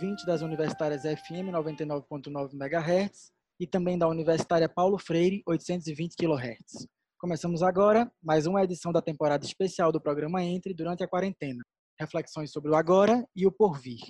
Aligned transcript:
ouvintes 0.00 0.24
das 0.24 0.40
universitárias 0.40 1.02
FM 1.02 1.52
99.9 1.52 2.54
MHz 2.54 3.30
e 3.60 3.66
também 3.66 3.98
da 3.98 4.08
Universitária 4.08 4.66
Paulo 4.66 4.98
Freire 4.98 5.42
820 5.46 6.16
kHz. 6.16 6.88
Começamos 7.18 7.62
agora 7.62 8.10
mais 8.22 8.46
uma 8.46 8.64
edição 8.64 8.92
da 8.92 9.02
temporada 9.02 9.44
especial 9.44 9.92
do 9.92 10.00
programa 10.00 10.42
Entre 10.42 10.72
durante 10.72 11.04
a 11.04 11.06
quarentena. 11.06 11.62
Reflexões 12.00 12.50
sobre 12.50 12.70
o 12.70 12.76
agora 12.76 13.28
e 13.36 13.46
o 13.46 13.52
porvir. 13.52 14.00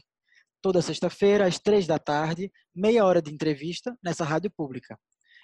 Toda 0.62 0.80
sexta-feira, 0.80 1.44
às 1.44 1.58
três 1.58 1.88
da 1.88 1.98
tarde, 1.98 2.52
meia 2.72 3.04
hora 3.04 3.20
de 3.20 3.34
entrevista 3.34 3.92
nessa 4.00 4.22
rádio 4.22 4.52
pública. 4.56 4.96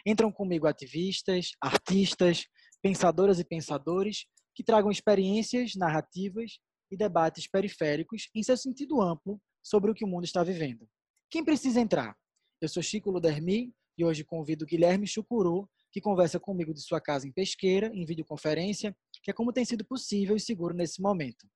Entram 0.07 0.31
comigo 0.31 0.69
ativistas, 0.69 1.51
artistas, 1.61 2.45
pensadoras 2.81 3.41
e 3.41 3.45
pensadores 3.45 4.27
que 4.55 4.62
tragam 4.62 4.92
experiências, 4.92 5.73
narrativas 5.75 6.61
e 6.89 6.97
debates 6.97 7.51
periféricos 7.51 8.28
em 8.33 8.45
seu 8.45 8.56
sentido 8.56 9.03
amplo 9.03 9.41
sobre 9.66 9.91
o 9.91 9.95
que 9.95 10.05
o 10.05 10.06
mundo 10.06 10.23
está 10.23 10.45
vivendo. 10.45 10.88
Quem 11.29 11.45
precisa 11.45 11.80
entrar? 11.80 12.16
Eu 12.61 12.69
sou 12.69 12.80
Chico 12.80 13.11
Ludermi 13.11 13.75
e 13.98 14.05
hoje 14.05 14.23
convido 14.23 14.65
Guilherme 14.65 15.09
Chucuru, 15.09 15.69
que 15.91 16.01
conversa 16.01 16.39
comigo 16.39 16.73
de 16.73 16.80
sua 16.80 17.01
casa 17.01 17.27
em 17.27 17.33
Pesqueira, 17.33 17.91
em 17.92 18.06
videoconferência, 18.06 18.97
que 19.25 19.29
é 19.33 19.34
como 19.34 19.52
tem 19.52 19.65
sido 19.65 19.84
possível 19.84 20.37
e 20.37 20.41
seguro 20.41 20.73
nesse 20.73 21.02
momento. 21.02 21.48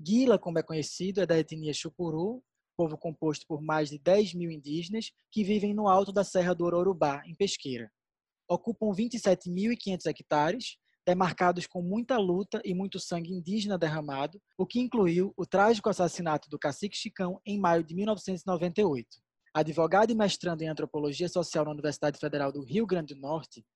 Guila, 0.00 0.38
como 0.38 0.60
é 0.60 0.62
conhecido, 0.62 1.22
é 1.22 1.26
da 1.26 1.36
etnia 1.36 1.74
Chucuru, 1.74 2.40
povo 2.76 2.96
composto 2.96 3.44
por 3.48 3.60
mais 3.60 3.90
de 3.90 3.98
10 3.98 4.34
mil 4.34 4.48
indígenas 4.48 5.10
que 5.28 5.42
vivem 5.42 5.74
no 5.74 5.88
alto 5.88 6.12
da 6.12 6.22
Serra 6.22 6.54
do 6.54 6.64
Ororubá, 6.64 7.20
em 7.26 7.34
Pesqueira. 7.34 7.90
Ocupam 8.48 8.92
27.500 8.92 10.06
hectares 10.06 10.76
demarcados 11.10 11.66
com 11.66 11.82
muita 11.82 12.16
luta 12.18 12.62
e 12.64 12.72
muito 12.72 13.00
sangue 13.00 13.32
indígena 13.32 13.76
derramado, 13.76 14.40
o 14.56 14.64
que 14.64 14.78
incluiu 14.78 15.34
o 15.36 15.44
trágico 15.44 15.88
assassinato 15.88 16.48
do 16.48 16.56
cacique 16.56 16.96
Chicão 16.96 17.40
em 17.44 17.58
maio 17.58 17.82
de 17.82 17.96
1998. 17.96 19.08
Advogado 19.52 20.12
e 20.12 20.14
mestrando 20.14 20.62
em 20.62 20.68
antropologia 20.68 21.28
social 21.28 21.64
na 21.64 21.72
Universidade 21.72 22.16
Federal 22.16 22.52
do 22.52 22.62
Rio 22.62 22.86
Grande 22.86 23.12
do 23.12 23.20
Norte, 23.20 23.66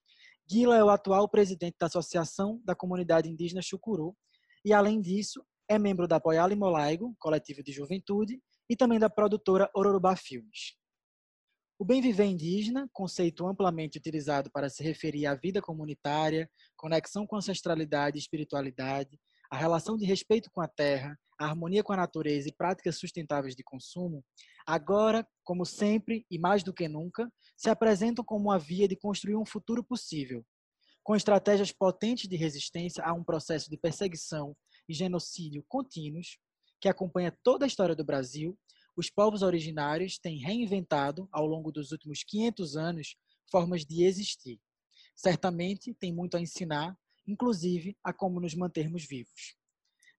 Guila 0.48 0.76
é 0.76 0.84
o 0.84 0.88
atual 0.88 1.28
presidente 1.28 1.74
da 1.76 1.86
Associação 1.86 2.60
da 2.64 2.76
Comunidade 2.76 3.28
Indígena 3.28 3.60
Chucuru 3.60 4.14
e, 4.64 4.72
além 4.72 5.00
disso, 5.00 5.44
é 5.68 5.76
membro 5.76 6.06
da 6.06 6.20
Poiala 6.20 6.54
Molaigo, 6.54 7.16
coletivo 7.18 7.64
de 7.64 7.72
juventude, 7.72 8.40
e 8.70 8.76
também 8.76 9.00
da 9.00 9.10
produtora 9.10 9.68
Ororubá 9.74 10.14
Filmes. 10.14 10.76
O 11.76 11.84
bem 11.84 12.00
viver 12.00 12.26
indígena, 12.26 12.88
conceito 12.92 13.44
amplamente 13.48 13.98
utilizado 13.98 14.48
para 14.48 14.70
se 14.70 14.82
referir 14.84 15.26
à 15.26 15.34
vida 15.34 15.60
comunitária, 15.60 16.48
conexão 16.76 17.26
com 17.26 17.34
ancestralidade 17.34 18.16
e 18.16 18.20
espiritualidade, 18.20 19.18
a 19.50 19.56
relação 19.56 19.96
de 19.96 20.04
respeito 20.04 20.48
com 20.52 20.60
a 20.60 20.68
terra, 20.68 21.18
a 21.38 21.46
harmonia 21.46 21.82
com 21.82 21.92
a 21.92 21.96
natureza 21.96 22.48
e 22.48 22.54
práticas 22.54 22.96
sustentáveis 22.96 23.56
de 23.56 23.64
consumo, 23.64 24.24
agora, 24.64 25.26
como 25.42 25.66
sempre 25.66 26.24
e 26.30 26.38
mais 26.38 26.62
do 26.62 26.72
que 26.72 26.86
nunca, 26.86 27.28
se 27.56 27.68
apresentam 27.68 28.24
como 28.24 28.50
uma 28.50 28.58
via 28.58 28.86
de 28.86 28.94
construir 28.94 29.34
um 29.34 29.44
futuro 29.44 29.82
possível, 29.82 30.46
com 31.02 31.16
estratégias 31.16 31.72
potentes 31.72 32.28
de 32.28 32.36
resistência 32.36 33.02
a 33.04 33.12
um 33.12 33.24
processo 33.24 33.68
de 33.68 33.76
perseguição 33.76 34.56
e 34.88 34.94
genocídio 34.94 35.64
contínuos 35.66 36.38
que 36.80 36.88
acompanha 36.88 37.36
toda 37.42 37.66
a 37.66 37.68
história 37.68 37.96
do 37.96 38.04
Brasil 38.04 38.56
os 38.96 39.10
povos 39.10 39.42
originários 39.42 40.18
têm 40.18 40.38
reinventado, 40.38 41.28
ao 41.32 41.46
longo 41.46 41.72
dos 41.72 41.90
últimos 41.92 42.22
500 42.22 42.76
anos, 42.76 43.16
formas 43.50 43.84
de 43.84 44.04
existir. 44.04 44.60
Certamente 45.16 45.94
tem 45.94 46.12
muito 46.12 46.36
a 46.36 46.40
ensinar, 46.40 46.96
inclusive 47.26 47.96
a 48.02 48.12
como 48.12 48.40
nos 48.40 48.54
mantermos 48.54 49.04
vivos. 49.04 49.56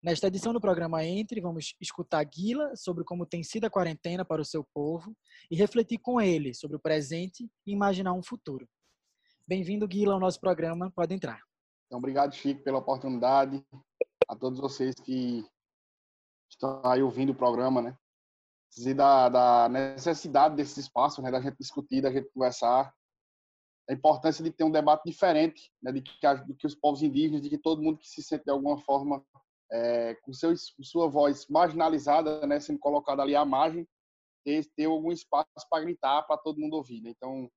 Nesta 0.02 0.28
edição 0.28 0.54
do 0.54 0.62
programa 0.62 1.04
Entre, 1.04 1.42
vamos 1.42 1.74
escutar 1.82 2.24
Guila 2.24 2.76
sobre 2.76 3.04
como 3.04 3.26
tem 3.26 3.44
sido 3.44 3.66
a 3.66 3.70
quarentena 3.70 4.24
para 4.24 4.42
o 4.42 4.46
seu 4.46 4.64
povo 4.64 5.16
e 5.50 5.56
refletir 5.56 5.98
com 5.98 6.22
ele 6.22 6.54
sobre 6.54 6.78
o 6.78 6.80
presente 6.80 7.50
e 7.66 7.72
imaginar 7.72 8.14
um 8.14 8.22
futuro. 8.22 8.68
Bem-vindo, 9.48 9.88
Guila, 9.88 10.14
ao 10.14 10.20
nosso 10.20 10.40
programa. 10.40 10.92
Pode 10.92 11.14
entrar. 11.14 11.42
Então, 11.88 11.98
obrigado, 11.98 12.36
Chico, 12.36 12.64
pela 12.64 12.80
oportunidade. 12.80 13.64
A 14.28 14.36
todos 14.36 14.60
vocês 14.60 14.94
que 14.96 15.44
estão 16.50 16.82
aí 16.86 17.02
ouvindo 17.02 17.32
o 17.32 17.36
programa, 17.36 17.82
né? 17.82 17.98
E 18.78 18.94
da, 18.94 19.30
da 19.30 19.70
necessidade 19.70 20.56
desse 20.56 20.80
espaço, 20.80 21.22
né, 21.22 21.32
da 21.32 21.40
gente 21.40 21.58
discutir, 21.58 22.02
da 22.02 22.12
gente 22.12 22.30
conversar, 22.34 22.94
a 23.90 23.94
importância 23.94 24.44
de 24.44 24.52
ter 24.52 24.64
um 24.64 24.72
debate 24.72 25.04
diferente, 25.06 25.72
né, 25.82 25.92
de, 25.92 26.02
que, 26.02 26.14
de 26.48 26.54
que 26.56 26.68
os 26.68 26.76
povos 26.76 27.02
indígenas, 27.02 27.42
de 27.42 27.50
que 27.50 27.58
todo 27.58 27.82
mundo 27.82 28.00
que 28.00 28.08
se 28.08 28.22
sente 28.24 28.44
de 28.44 28.52
alguma 28.52 28.78
forma 28.80 29.24
é, 29.72 30.16
com, 30.16 30.34
seu, 30.34 30.50
com 30.50 30.84
sua 30.84 31.08
voz 31.08 31.48
marginalizada, 31.48 32.46
né, 32.46 32.60
sendo 32.60 32.80
colocada 32.80 33.22
ali 33.22 33.36
à 33.36 33.46
margem, 33.46 33.88
ter, 34.44 34.66
ter 34.76 34.86
algum 34.86 35.12
espaço 35.12 35.48
para 35.70 35.84
gritar, 35.84 36.24
para 36.24 36.38
todo 36.38 36.60
mundo 36.60 36.76
ouvir. 36.76 37.02
Né? 37.02 37.12
Então, 37.12 37.50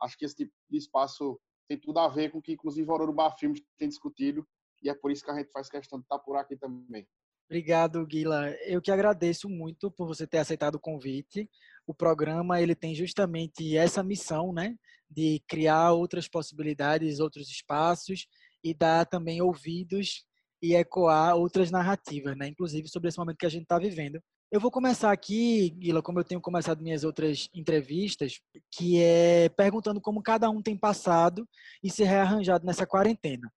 acho 0.00 0.16
que 0.16 0.24
esse 0.24 0.36
tipo 0.36 0.52
de 0.70 0.78
espaço 0.78 1.38
tem 1.68 1.78
tudo 1.78 1.98
a 1.98 2.08
ver 2.08 2.30
com 2.30 2.38
o 2.38 2.42
que, 2.42 2.52
inclusive, 2.52 2.88
o 2.88 2.92
Ororubá 2.92 3.30
Filmes 3.32 3.62
tem 3.78 3.88
discutido, 3.88 4.46
e 4.82 4.88
é 4.88 4.94
por 4.94 5.10
isso 5.10 5.24
que 5.24 5.30
a 5.30 5.36
gente 5.36 5.50
faz 5.52 5.68
questão 5.68 5.98
de 5.98 6.04
estar 6.04 6.18
por 6.18 6.36
aqui 6.36 6.56
também. 6.56 7.06
Obrigado, 7.48 8.04
Guila. 8.06 8.50
Eu 8.66 8.80
que 8.80 8.90
agradeço 8.90 9.48
muito 9.48 9.90
por 9.90 10.06
você 10.06 10.26
ter 10.26 10.38
aceitado 10.38 10.76
o 10.76 10.80
convite. 10.80 11.48
O 11.86 11.94
programa 11.94 12.60
ele 12.60 12.74
tem 12.74 12.94
justamente 12.94 13.76
essa 13.76 14.02
missão, 14.02 14.52
né, 14.52 14.74
de 15.10 15.42
criar 15.46 15.92
outras 15.92 16.28
possibilidades, 16.28 17.20
outros 17.20 17.48
espaços 17.50 18.26
e 18.64 18.72
dar 18.72 19.04
também 19.04 19.42
ouvidos 19.42 20.24
e 20.62 20.74
ecoar 20.74 21.36
outras 21.36 21.70
narrativas, 21.70 22.36
né, 22.36 22.48
inclusive 22.48 22.88
sobre 22.88 23.08
esse 23.08 23.18
momento 23.18 23.36
que 23.36 23.46
a 23.46 23.50
gente 23.50 23.64
está 23.64 23.78
vivendo. 23.78 24.22
Eu 24.50 24.60
vou 24.60 24.70
começar 24.70 25.10
aqui, 25.10 25.70
Guila, 25.70 26.02
como 26.02 26.20
eu 26.20 26.24
tenho 26.24 26.40
começado 26.40 26.82
minhas 26.82 27.04
outras 27.04 27.48
entrevistas, 27.54 28.38
que 28.70 29.00
é 29.00 29.48
perguntando 29.48 29.98
como 29.98 30.22
cada 30.22 30.48
um 30.50 30.62
tem 30.62 30.76
passado 30.76 31.48
e 31.82 31.90
se 31.90 32.04
rearranjado 32.04 32.66
nessa 32.66 32.86
quarentena. 32.86 33.50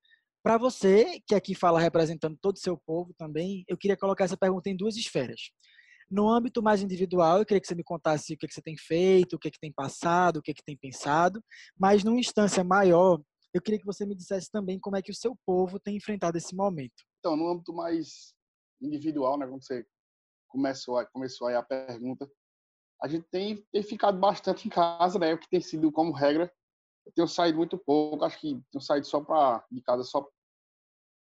Para 0.45 0.59
você, 0.59 1.19
que 1.25 1.33
aqui 1.33 1.55
fala 1.55 1.79
representando 1.79 2.37
todo 2.39 2.57
o 2.57 2.59
seu 2.59 2.77
povo 2.77 3.11
também, 3.17 3.65
eu 3.67 3.75
queria 3.75 3.97
colocar 3.97 4.25
essa 4.25 4.37
pergunta 4.37 4.69
em 4.69 4.77
duas 4.77 4.95
esferas. 4.95 5.49
No 6.07 6.29
âmbito 6.29 6.61
mais 6.61 6.83
individual, 6.83 7.39
eu 7.39 7.45
queria 7.47 7.59
que 7.59 7.65
você 7.65 7.73
me 7.73 7.83
contasse 7.83 8.35
o 8.35 8.37
que, 8.37 8.47
que 8.47 8.53
você 8.53 8.61
tem 8.61 8.77
feito, 8.77 9.37
o 9.37 9.39
que, 9.39 9.49
que 9.49 9.59
tem 9.59 9.73
passado, 9.73 10.37
o 10.37 10.41
que, 10.43 10.53
que 10.53 10.63
tem 10.63 10.77
pensado, 10.77 11.43
mas 11.75 12.03
numa 12.03 12.19
instância 12.19 12.63
maior, 12.63 13.19
eu 13.55 13.59
queria 13.59 13.79
que 13.79 13.85
você 13.87 14.05
me 14.05 14.13
dissesse 14.13 14.51
também 14.51 14.79
como 14.79 14.95
é 14.95 15.01
que 15.01 15.09
o 15.09 15.15
seu 15.15 15.35
povo 15.47 15.79
tem 15.79 15.97
enfrentado 15.97 16.37
esse 16.37 16.55
momento. 16.55 17.03
Então, 17.17 17.35
no 17.35 17.49
âmbito 17.49 17.73
mais 17.73 18.35
individual, 18.79 19.39
né, 19.39 19.47
como 19.47 19.59
você 19.59 19.83
começou, 20.47 21.03
começou 21.07 21.47
aí 21.47 21.55
a 21.55 21.63
pergunta, 21.63 22.29
a 23.01 23.07
gente 23.07 23.25
tem, 23.31 23.65
tem 23.73 23.81
ficado 23.81 24.19
bastante 24.19 24.67
em 24.67 24.69
casa, 24.69 25.17
né, 25.17 25.33
o 25.33 25.39
que 25.39 25.49
tem 25.49 25.59
sido 25.59 25.91
como 25.91 26.11
regra. 26.11 26.53
Eu 27.03 27.11
tenho 27.13 27.27
saído 27.27 27.57
muito 27.57 27.79
pouco, 27.79 28.23
acho 28.25 28.39
que 28.39 28.61
tenho 28.71 28.81
saído 28.81 29.07
só 29.07 29.21
para 29.21 29.63
de 29.71 29.81
casa 29.81 30.03
só 30.03 30.27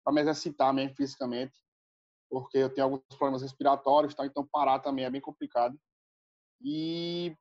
para 0.03 0.13
me 0.13 0.21
exercitar 0.21 0.73
mesmo 0.73 0.95
fisicamente, 0.95 1.53
porque 2.29 2.57
eu 2.57 2.73
tenho 2.73 2.85
alguns 2.85 3.03
problemas 3.17 3.41
respiratórios, 3.41 4.13
tá? 4.13 4.25
então 4.25 4.47
parar 4.51 4.79
também 4.79 5.05
é 5.05 5.09
bem 5.09 5.21
complicado. 5.21 5.79
E 6.61 7.35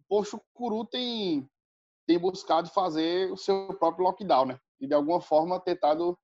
o 0.00 0.04
Poxo 0.08 0.40
Curu 0.52 0.84
tem, 0.84 1.48
tem 2.06 2.18
buscado 2.18 2.68
fazer 2.70 3.30
o 3.30 3.36
seu 3.36 3.74
próprio 3.78 4.04
lockdown, 4.04 4.46
né? 4.46 4.60
E 4.80 4.86
de 4.86 4.94
alguma 4.94 5.20
forma 5.20 5.60
tentado 5.60 6.18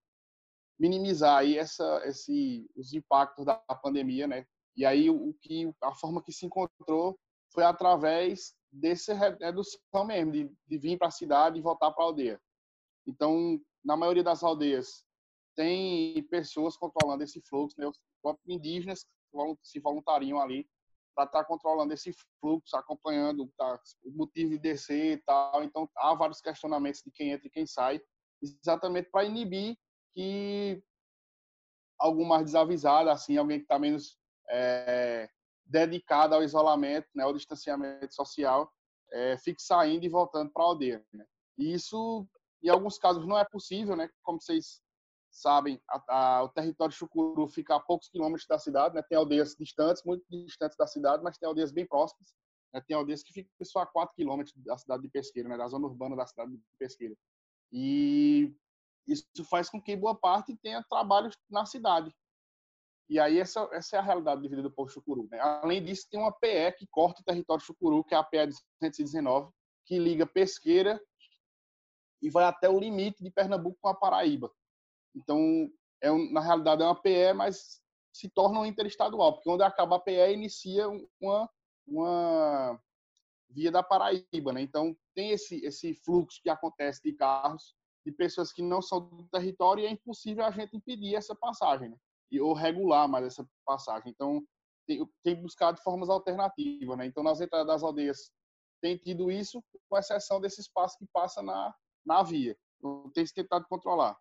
minimizar 0.78 1.39
aí 1.39 1.59
essa, 1.59 2.01
esse, 2.07 2.69
os 2.75 2.93
impactos 2.95 3.45
da 3.45 3.57
pandemia, 3.83 4.27
né? 4.27 4.47
E 4.77 4.84
aí 4.87 5.11
o 5.11 5.34
que 5.43 5.71
a 5.83 5.95
forma 5.95 6.22
que 6.22 6.33
se 6.33 6.47
encontrou 6.47 7.19
foi 7.53 7.65
através 7.65 8.55
dessa 8.72 9.12
redução 9.15 10.05
mesmo, 10.07 10.33
de, 10.33 10.51
de 10.66 10.78
vir 10.78 10.97
para 10.97 11.09
a 11.09 11.13
cidade 11.13 11.59
e 11.59 11.63
voltar 11.63 11.91
para 11.91 12.04
a 12.04 12.07
aldeia. 12.07 12.41
Então, 13.07 13.60
na 13.84 13.97
maioria 13.97 14.22
das 14.22 14.43
aldeias, 14.43 15.04
tem 15.60 16.22
pessoas 16.22 16.74
controlando 16.74 17.22
esse 17.22 17.39
fluxo, 17.42 17.78
né? 17.78 17.86
os 17.86 17.97
indígenas 18.48 19.04
se 19.62 19.78
voluntariam 19.78 20.41
ali 20.41 20.66
para 21.15 21.24
estar 21.24 21.41
tá 21.41 21.45
controlando 21.45 21.92
esse 21.92 22.15
fluxo, 22.41 22.74
acompanhando 22.74 23.47
tá, 23.59 23.78
o 24.03 24.10
motivo 24.10 24.53
de 24.53 24.59
descer 24.59 25.18
e 25.18 25.22
tal. 25.22 25.62
Então, 25.62 25.86
há 25.98 26.15
vários 26.15 26.41
questionamentos 26.41 27.03
de 27.04 27.10
quem 27.10 27.33
entra 27.33 27.47
e 27.47 27.51
quem 27.51 27.66
sai, 27.66 28.01
exatamente 28.41 29.10
para 29.10 29.27
inibir 29.27 29.77
que 30.15 30.83
algum 31.98 32.24
mais 32.24 32.45
desavisado, 32.47 33.10
assim, 33.10 33.36
alguém 33.36 33.59
que 33.59 33.65
está 33.65 33.78
menos 33.78 34.16
é, 34.48 35.28
dedicado 35.66 36.34
ao 36.34 36.42
isolamento, 36.42 37.07
né, 37.15 37.22
ao 37.22 37.34
distanciamento 37.34 38.15
social, 38.15 38.72
é, 39.12 39.36
fique 39.36 39.60
saindo 39.60 40.07
e 40.07 40.09
voltando 40.09 40.51
para 40.51 40.62
a 40.62 40.66
aldeia. 40.68 41.04
Né? 41.12 41.27
E 41.59 41.74
isso, 41.74 42.27
em 42.62 42.71
alguns 42.71 42.97
casos, 42.97 43.27
não 43.27 43.36
é 43.36 43.45
possível, 43.45 43.95
né? 43.95 44.09
Como 44.22 44.41
vocês 44.41 44.80
sabem, 45.30 45.80
a, 45.88 46.03
a, 46.09 46.42
o 46.44 46.48
território 46.48 46.94
chucuru 46.94 47.47
fica 47.48 47.77
a 47.77 47.80
poucos 47.80 48.09
quilômetros 48.09 48.47
da 48.47 48.59
cidade, 48.59 48.94
né? 48.94 49.03
Tem 49.03 49.16
aldeias 49.16 49.54
distantes, 49.59 50.03
muito 50.04 50.24
distantes 50.28 50.77
da 50.77 50.86
cidade, 50.86 51.22
mas 51.22 51.38
tem 51.38 51.48
aldeias 51.48 51.72
bem 51.72 51.86
próximas. 51.86 52.34
Né? 52.72 52.80
Tem 52.86 52.97
aldeias 52.97 53.22
que 53.22 53.32
ficam 53.32 53.50
só 53.62 53.80
a 53.80 53.86
4 53.86 54.15
quilômetros 54.15 54.54
da 54.56 54.77
cidade 54.77 55.03
de 55.03 55.09
Pesqueira, 55.09 55.48
né? 55.48 55.56
Da 55.56 55.68
zona 55.68 55.86
urbana 55.86 56.16
da 56.16 56.27
cidade 56.27 56.53
de 56.53 56.62
Pesqueira. 56.78 57.16
E 57.72 58.54
isso 59.06 59.44
faz 59.44 59.71
com 59.71 59.80
que 59.80 59.97
boa 59.97 60.15
parte 60.15 60.56
tenha 60.56 60.84
trabalhos 60.88 61.36
na 61.48 61.65
cidade. 61.65 62.15
E 63.09 63.18
aí 63.18 63.38
essa, 63.38 63.68
essa 63.72 63.97
é 63.97 63.98
a 63.98 64.03
realidade 64.03 64.41
de 64.41 64.48
vida 64.48 64.62
do 64.62 64.71
povo 64.71 64.88
chucuru. 64.88 65.28
Né? 65.30 65.38
Além 65.41 65.83
disso, 65.84 66.06
tem 66.10 66.21
uma 66.21 66.33
PE 66.33 66.72
que 66.78 66.86
corta 66.86 67.21
o 67.21 67.24
território 67.24 67.65
chucuru, 67.65 68.04
que 68.04 68.15
é 68.15 68.18
a 68.18 68.22
PE 68.22 68.47
219, 68.80 69.53
que 69.84 69.98
liga 69.98 70.26
Pesqueira 70.26 71.00
e 72.22 72.30
vai 72.30 72.44
até 72.44 72.68
o 72.68 72.78
limite 72.78 73.22
de 73.22 73.30
Pernambuco 73.30 73.78
com 73.80 73.88
a 73.88 73.94
Paraíba. 73.94 74.53
Então, 75.15 75.71
é 76.01 76.10
um, 76.10 76.30
na 76.33 76.41
realidade 76.41 76.83
é 76.83 76.84
uma 76.84 77.01
PE, 77.01 77.33
mas 77.34 77.80
se 78.12 78.28
torna 78.28 78.60
um 78.60 78.66
interestadual, 78.66 79.34
porque 79.34 79.51
onde 79.51 79.62
acaba 79.62 79.97
a 79.97 80.01
PE 80.01 80.33
inicia 80.33 80.89
uma, 81.21 81.48
uma 81.86 82.80
via 83.51 83.71
da 83.71 83.83
Paraíba, 83.83 84.53
né? 84.53 84.60
Então 84.62 84.97
tem 85.15 85.30
esse 85.30 85.65
esse 85.65 85.95
fluxo 85.95 86.41
que 86.42 86.51
acontece 86.51 87.01
de 87.03 87.12
carros 87.12 87.74
de 88.04 88.12
pessoas 88.12 88.53
que 88.53 88.62
não 88.62 88.80
são 88.80 89.01
do 89.01 89.28
território 89.28 89.83
e 89.83 89.86
é 89.86 89.91
impossível 89.91 90.45
a 90.45 90.51
gente 90.51 90.77
impedir 90.77 91.15
essa 91.15 91.34
passagem, 91.34 91.91
né? 91.91 91.97
E, 92.30 92.41
ou 92.41 92.53
regular 92.53 93.09
mais 93.09 93.27
essa 93.27 93.47
passagem. 93.65 94.10
Então 94.10 94.42
tem, 94.86 95.07
tem 95.22 95.34
buscado 95.41 95.80
formas 95.83 96.09
alternativas, 96.09 96.97
né? 96.97 97.07
Então 97.07 97.22
nas 97.22 97.41
entradas 97.41 97.66
das 97.66 97.83
aldeias 97.83 98.33
tem 98.80 98.97
tido 98.97 99.30
isso, 99.30 99.62
com 99.89 99.98
exceção 99.98 100.41
desse 100.41 100.60
espaço 100.60 100.97
que 100.98 101.07
passa 101.12 101.42
na 101.42 101.74
na 102.04 102.22
via. 102.22 102.57
Então, 102.78 103.10
tem 103.12 103.27
se 103.27 103.34
tentado 103.34 103.66
controlar. 103.68 104.16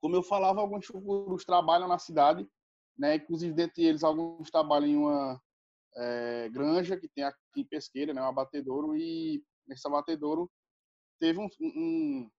Como 0.00 0.16
eu 0.16 0.22
falava, 0.22 0.60
alguns 0.60 0.86
chucurus 0.86 1.44
trabalham 1.44 1.88
na 1.88 1.98
cidade, 1.98 2.48
né? 2.98 3.16
Inclusive 3.16 3.52
dentre 3.52 3.84
eles 3.84 4.02
alguns 4.02 4.50
trabalham 4.50 4.88
em 4.88 4.96
uma 4.96 5.40
é, 5.96 6.48
granja 6.48 6.96
que 6.96 7.08
tem 7.08 7.24
aqui 7.24 7.38
em 7.60 7.64
Pesqueira, 7.64 8.14
né, 8.14 8.22
um 8.22 8.26
abatedouro, 8.26 8.96
e 8.96 9.42
nesse 9.66 9.86
abatedouro 9.86 10.50
teve 11.18 11.38
um, 11.38 11.48
um, 11.60 12.30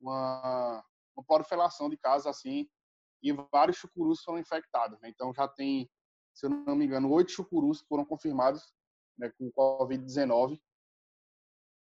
uma, 0.00 0.84
uma 1.16 1.24
proliferação 1.24 1.88
de 1.88 1.96
casos 1.96 2.26
assim, 2.26 2.68
e 3.22 3.32
vários 3.52 3.76
chucurus 3.76 4.22
foram 4.22 4.38
infectados. 4.38 5.00
Né? 5.00 5.08
Então 5.08 5.32
já 5.34 5.48
tem, 5.48 5.90
se 6.34 6.46
eu 6.46 6.50
não 6.50 6.76
me 6.76 6.84
engano, 6.84 7.10
oito 7.12 7.32
chucurus 7.32 7.80
foram 7.88 8.04
confirmados 8.04 8.72
né, 9.16 9.30
com 9.38 9.50
Covid-19 9.50 10.60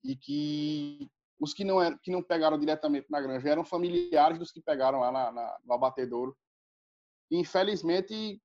e 0.03 0.15
que 0.15 1.09
os 1.39 1.53
que 1.53 1.63
não, 1.63 1.81
eram, 1.81 1.97
que 1.99 2.11
não 2.11 2.23
pegaram 2.23 2.57
diretamente 2.57 3.07
na 3.09 3.21
granja 3.21 3.49
eram 3.49 3.63
familiares 3.63 4.39
dos 4.39 4.51
que 4.51 4.61
pegaram 4.61 4.99
lá 4.99 5.11
na, 5.11 5.31
na, 5.31 5.57
no 5.63 5.73
abatedouro. 5.73 6.35
E, 7.29 7.37
infelizmente, 7.37 8.41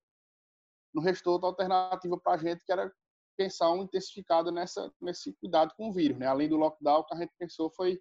não 0.94 1.02
restou 1.02 1.34
outra 1.34 1.48
alternativa 1.48 2.18
para 2.18 2.34
a 2.34 2.36
gente, 2.36 2.64
que 2.64 2.72
era 2.72 2.92
pensar 3.36 3.70
um 3.70 3.82
intensificado 3.82 4.50
nessa, 4.50 4.92
nesse 5.00 5.32
cuidado 5.34 5.72
com 5.76 5.88
o 5.88 5.92
vírus. 5.92 6.18
Né? 6.18 6.26
Além 6.26 6.48
do 6.48 6.56
lockdown, 6.56 7.00
o 7.00 7.04
que 7.04 7.14
a 7.14 7.18
gente 7.18 7.32
pensou 7.38 7.70
foi 7.70 8.00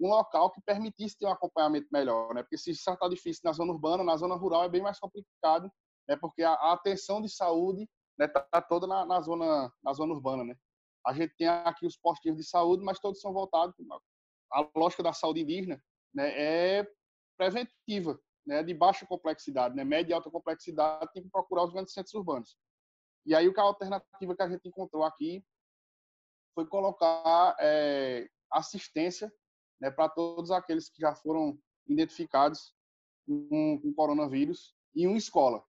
um 0.00 0.08
local 0.08 0.50
que 0.50 0.60
permitisse 0.62 1.16
ter 1.16 1.26
um 1.26 1.30
acompanhamento 1.30 1.86
melhor, 1.92 2.34
né? 2.34 2.42
Porque 2.42 2.58
se 2.58 2.72
já 2.72 2.94
está 2.94 3.08
difícil 3.08 3.42
na 3.44 3.52
zona 3.52 3.72
urbana, 3.72 4.02
na 4.02 4.16
zona 4.16 4.34
rural 4.34 4.64
é 4.64 4.68
bem 4.68 4.82
mais 4.82 4.98
complicado, 4.98 5.70
né? 6.08 6.16
Porque 6.16 6.42
a, 6.42 6.52
a 6.52 6.72
atenção 6.72 7.22
de 7.22 7.28
saúde 7.28 7.88
está 8.20 8.40
né, 8.40 8.46
tá 8.50 8.60
toda 8.60 8.88
na, 8.88 9.06
na, 9.06 9.20
zona 9.20 9.72
na 9.82 9.92
zona 9.92 10.12
urbana, 10.12 10.42
né? 10.42 10.56
A 11.06 11.12
gente 11.12 11.34
tem 11.36 11.48
aqui 11.48 11.86
os 11.86 11.96
postinhos 11.96 12.38
de 12.38 12.44
saúde, 12.44 12.84
mas 12.84 12.98
todos 12.98 13.20
são 13.20 13.32
voltados 13.32 13.74
a 14.52 14.68
lógica 14.74 15.02
da 15.02 15.12
saúde 15.12 15.40
indígena, 15.40 15.82
né? 16.14 16.30
É 16.80 16.86
preventiva, 17.36 18.18
né, 18.46 18.62
de 18.62 18.72
baixa 18.72 19.04
complexidade, 19.06 19.74
né, 19.74 19.82
média 19.82 20.12
e 20.12 20.14
alta 20.14 20.30
complexidade, 20.30 21.10
tem 21.12 21.22
que 21.22 21.30
procurar 21.30 21.64
os 21.64 21.72
grandes 21.72 21.92
centros 21.92 22.14
urbanos. 22.14 22.56
E 23.26 23.34
aí, 23.34 23.50
a 23.56 23.62
alternativa 23.62 24.36
que 24.36 24.42
a 24.42 24.48
gente 24.48 24.68
encontrou 24.68 25.02
aqui 25.02 25.44
foi 26.54 26.66
colocar 26.66 27.56
é, 27.58 28.28
assistência 28.52 29.32
né, 29.80 29.90
para 29.90 30.08
todos 30.08 30.50
aqueles 30.50 30.88
que 30.88 31.00
já 31.00 31.14
foram 31.14 31.58
identificados 31.88 32.74
com, 33.26 33.80
com 33.80 33.94
coronavírus 33.94 34.76
em 34.94 35.06
uma 35.06 35.18
escola. 35.18 35.64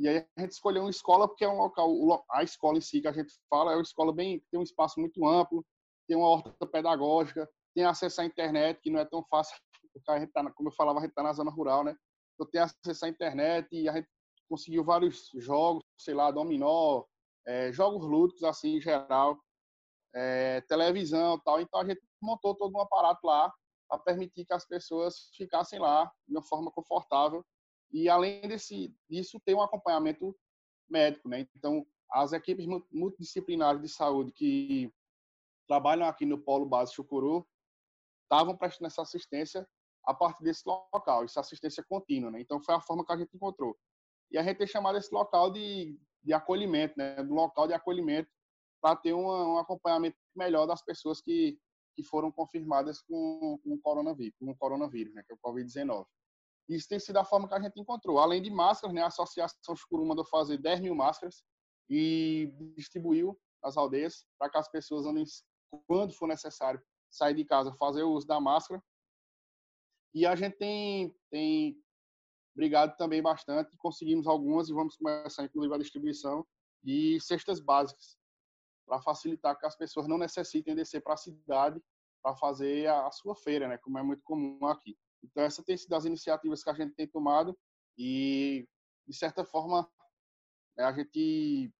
E 0.00 0.08
aí 0.08 0.26
a 0.36 0.40
gente 0.40 0.52
escolheu 0.52 0.82
uma 0.82 0.90
escola 0.90 1.28
porque 1.28 1.44
é 1.44 1.48
um 1.48 1.58
local, 1.58 2.24
a 2.30 2.42
escola 2.42 2.78
em 2.78 2.80
si 2.80 3.00
que 3.00 3.08
a 3.08 3.12
gente 3.12 3.32
fala 3.50 3.72
é 3.72 3.76
uma 3.76 3.82
escola 3.82 4.12
bem 4.12 4.42
tem 4.50 4.58
um 4.58 4.62
espaço 4.62 4.98
muito 4.98 5.26
amplo, 5.26 5.64
tem 6.08 6.16
uma 6.16 6.26
horta 6.26 6.66
pedagógica, 6.66 7.48
tem 7.74 7.84
acesso 7.84 8.22
à 8.22 8.24
internet 8.24 8.80
que 8.80 8.90
não 8.90 8.98
é 8.98 9.04
tão 9.04 9.22
fácil, 9.24 9.54
porque 9.92 10.10
a 10.10 10.18
gente 10.18 10.32
tá, 10.32 10.50
como 10.52 10.70
eu 10.70 10.74
falava, 10.74 10.98
a 10.98 11.02
gente 11.02 11.10
está 11.10 11.22
na 11.22 11.34
zona 11.34 11.50
rural, 11.50 11.84
né? 11.84 11.94
eu 12.40 12.46
tenho 12.46 12.64
acesso 12.64 13.04
à 13.04 13.08
internet 13.08 13.68
e 13.70 13.88
a 13.88 13.92
gente 13.92 14.08
conseguiu 14.48 14.82
vários 14.82 15.30
jogos, 15.34 15.82
sei 15.98 16.14
lá, 16.14 16.30
dominó, 16.30 17.04
é, 17.46 17.72
jogos 17.72 18.04
lúdicos 18.04 18.42
assim 18.42 18.76
em 18.76 18.80
geral, 18.80 19.38
é, 20.14 20.60
televisão 20.62 21.38
tal. 21.44 21.60
Então 21.60 21.80
a 21.80 21.84
gente 21.84 22.00
montou 22.20 22.54
todo 22.56 22.74
um 22.74 22.80
aparato 22.80 23.26
lá 23.26 23.52
para 23.88 23.98
permitir 23.98 24.44
que 24.44 24.54
as 24.54 24.66
pessoas 24.66 25.30
ficassem 25.36 25.78
lá 25.78 26.10
de 26.26 26.34
uma 26.34 26.42
forma 26.42 26.70
confortável 26.70 27.44
e 27.92 28.08
além 28.08 28.40
desse 28.42 28.94
disso 29.08 29.40
ter 29.44 29.54
um 29.54 29.62
acompanhamento 29.62 30.36
médico, 30.88 31.28
né? 31.28 31.46
Então 31.56 31.86
as 32.10 32.32
equipes 32.32 32.66
multidisciplinares 32.90 33.80
de 33.80 33.88
saúde 33.88 34.32
que 34.32 34.92
trabalham 35.68 36.06
aqui 36.06 36.26
no 36.26 36.38
Polo 36.38 36.66
Base 36.66 36.92
Chucuru 36.92 37.46
estavam 38.24 38.56
prestando 38.56 38.88
essa 38.88 39.02
assistência 39.02 39.66
a 40.04 40.14
partir 40.14 40.42
desse 40.42 40.62
local, 40.66 41.24
essa 41.24 41.40
assistência 41.40 41.84
contínua. 41.88 42.30
Né? 42.30 42.40
Então, 42.40 42.60
foi 42.60 42.74
a 42.74 42.80
forma 42.80 43.04
que 43.04 43.12
a 43.12 43.16
gente 43.16 43.34
encontrou. 43.34 43.76
E 44.30 44.38
a 44.38 44.42
gente 44.42 44.58
tem 44.58 44.66
chamado 44.66 44.98
esse 44.98 45.12
local 45.12 45.50
de, 45.50 45.98
de 46.22 46.32
acolhimento, 46.32 46.94
né? 46.96 47.22
do 47.22 47.34
local 47.34 47.66
de 47.66 47.74
acolhimento, 47.74 48.28
para 48.80 48.96
ter 48.96 49.12
um, 49.12 49.26
um, 49.26 49.58
acompanhamento 49.58 50.16
melhor 50.34 50.66
das 50.66 50.82
pessoas 50.82 51.20
que, 51.20 51.58
que 51.94 52.02
foram 52.02 52.32
confirmadas 52.32 53.02
com, 53.02 53.60
com 53.62 53.74
o 53.74 53.80
coronavírus, 53.80 54.34
com 54.38 54.50
o 54.50 54.56
coronavírus 54.56 55.12
né? 55.14 55.22
que 55.24 55.32
é 55.32 55.36
o 55.36 55.38
Covid-19. 55.38 56.06
Isso 56.70 56.88
tem 56.88 56.98
sido 56.98 57.18
a 57.18 57.24
forma 57.24 57.48
que 57.48 57.54
a 57.54 57.60
gente 57.60 57.80
encontrou. 57.80 58.18
Além 58.18 58.40
de 58.40 58.50
máscaras, 58.50 58.94
né? 58.94 59.02
a 59.02 59.06
Associação 59.08 59.74
Escuro 59.74 60.06
mandou 60.06 60.24
fazer 60.24 60.58
10 60.58 60.80
mil 60.80 60.94
máscaras 60.94 61.42
e 61.88 62.52
distribuiu 62.76 63.38
nas 63.62 63.76
aldeias 63.76 64.24
para 64.38 64.50
que 64.50 64.58
as 64.58 64.70
pessoas 64.70 65.04
andem, 65.04 65.24
quando 65.86 66.14
for 66.14 66.28
necessário, 66.28 66.80
sair 67.10 67.34
de 67.34 67.44
casa, 67.44 67.74
fazer 67.74 68.04
o 68.04 68.12
uso 68.12 68.26
da 68.26 68.40
máscara 68.40 68.80
e 70.12 70.26
a 70.26 70.34
gente 70.34 70.56
tem, 70.56 71.14
tem 71.30 71.76
brigado 72.54 72.96
também 72.96 73.22
bastante, 73.22 73.76
conseguimos 73.76 74.26
algumas 74.26 74.68
e 74.68 74.72
vamos 74.72 74.96
começar, 74.96 75.44
inclusive, 75.44 75.74
a 75.74 75.78
distribuição 75.78 76.46
de 76.82 77.18
cestas 77.20 77.60
básicas, 77.60 78.18
para 78.86 79.00
facilitar 79.02 79.56
que 79.56 79.66
as 79.66 79.76
pessoas 79.76 80.08
não 80.08 80.18
necessitem 80.18 80.74
descer 80.74 81.00
para 81.00 81.14
a 81.14 81.16
cidade 81.16 81.80
para 82.22 82.34
fazer 82.36 82.86
a, 82.88 83.06
a, 83.06 83.12
sua 83.12 83.36
feira, 83.36 83.68
né, 83.68 83.78
como 83.78 83.98
é 83.98 84.02
muito 84.02 84.22
comum 84.24 84.66
aqui. 84.66 84.98
Então, 85.22 85.42
essa 85.42 85.62
tem 85.62 85.76
sido 85.76 85.94
as 85.94 86.04
iniciativas 86.04 86.62
que 86.62 86.70
a 86.70 86.74
gente 86.74 86.94
tem 86.94 87.06
tomado 87.06 87.58
e, 87.98 88.66
de 89.06 89.16
certa 89.16 89.44
forma, 89.44 89.88
né, 90.76 90.84
a 90.84 90.92
gente 90.92 91.72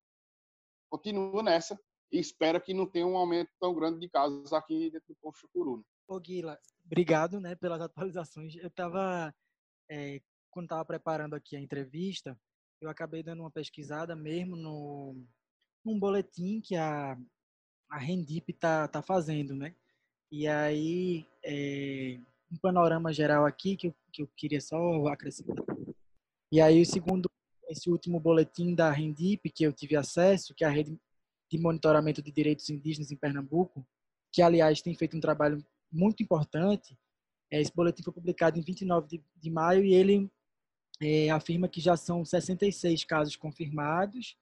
continua 0.91 1.43
nessa 1.43 1.79
e 2.13 2.19
espera 2.19 2.61
que 2.61 2.75
não 2.75 2.87
tenha 2.87 3.07
um 3.07 3.17
aumento 3.17 3.51
tão 3.61 3.75
grande 3.75 4.01
de 4.01 4.09
casos 4.09 4.53
aqui 4.53 4.91
dentro 4.91 5.09
do 5.09 5.17
Posto 5.17 5.41
Chucuru. 5.41 5.79
Né. 5.79 5.85
Ô, 6.09 6.19
Guila, 6.19 6.59
obrigado 6.85 7.41
né, 7.41 7.55
pelas 7.55 7.81
atualizações. 7.81 8.57
Eu 8.57 8.69
estava, 8.69 9.35
é, 9.89 10.21
quando 10.51 10.67
estava 10.67 10.85
preparando 10.85 11.35
aqui 11.35 11.57
a 11.57 11.61
entrevista, 11.61 12.39
eu 12.81 12.91
acabei 12.91 13.23
dando 13.23 13.41
uma 13.41 13.51
pesquisada 13.51 14.17
mesmo 14.17 14.57
no, 14.57 15.25
num 15.85 15.99
boletim 15.99 16.61
que 16.61 16.75
a, 16.77 17.17
a 17.89 17.99
Rendip 17.99 18.51
está 18.51 18.89
tá 18.89 19.03
fazendo, 19.03 19.55
né? 19.55 19.75
E 20.33 20.47
aí, 20.49 21.27
é, 21.45 22.21
um 22.51 22.57
panorama 22.57 23.13
geral 23.13 23.47
aqui 23.47 23.77
que 23.77 23.89
eu, 23.89 23.95
que 24.13 24.23
eu 24.23 24.29
queria 24.37 24.61
só 24.61 25.07
acrescentar. 25.07 25.65
E 26.53 26.61
aí, 26.61 26.85
segundo 26.85 27.31
esse 27.69 27.89
último 27.89 28.19
boletim 28.19 28.75
da 28.75 28.91
Rendip 28.91 29.49
que 29.51 29.63
eu 29.63 29.73
tive 29.73 29.95
acesso, 29.95 30.55
que 30.55 30.65
é 30.65 30.67
a 30.67 30.71
Rede 30.71 30.99
de 31.51 31.59
Monitoramento 31.59 32.21
de 32.21 32.33
Direitos 32.33 32.69
Indígenas 32.69 33.13
em 33.13 33.17
Pernambuco, 33.17 33.87
que, 34.33 34.43
aliás, 34.43 34.83
tem 34.83 34.95
feito 34.95 35.17
um 35.17 35.21
trabalho 35.21 35.65
muito 35.91 36.23
importante. 36.23 36.99
É, 37.51 37.61
esse 37.61 37.73
boletim 37.73 38.03
foi 38.03 38.13
publicado 38.13 38.59
em 38.59 38.63
29 38.63 39.07
de, 39.07 39.25
de 39.37 39.51
maio 39.51 39.85
e 39.85 39.95
ele 39.95 40.31
é, 41.01 41.31
afirma 41.31 41.69
que 41.69 41.81
já 41.81 41.97
são 41.97 42.25
66 42.25 43.05
casos 43.05 43.37
confirmados, 43.37 44.37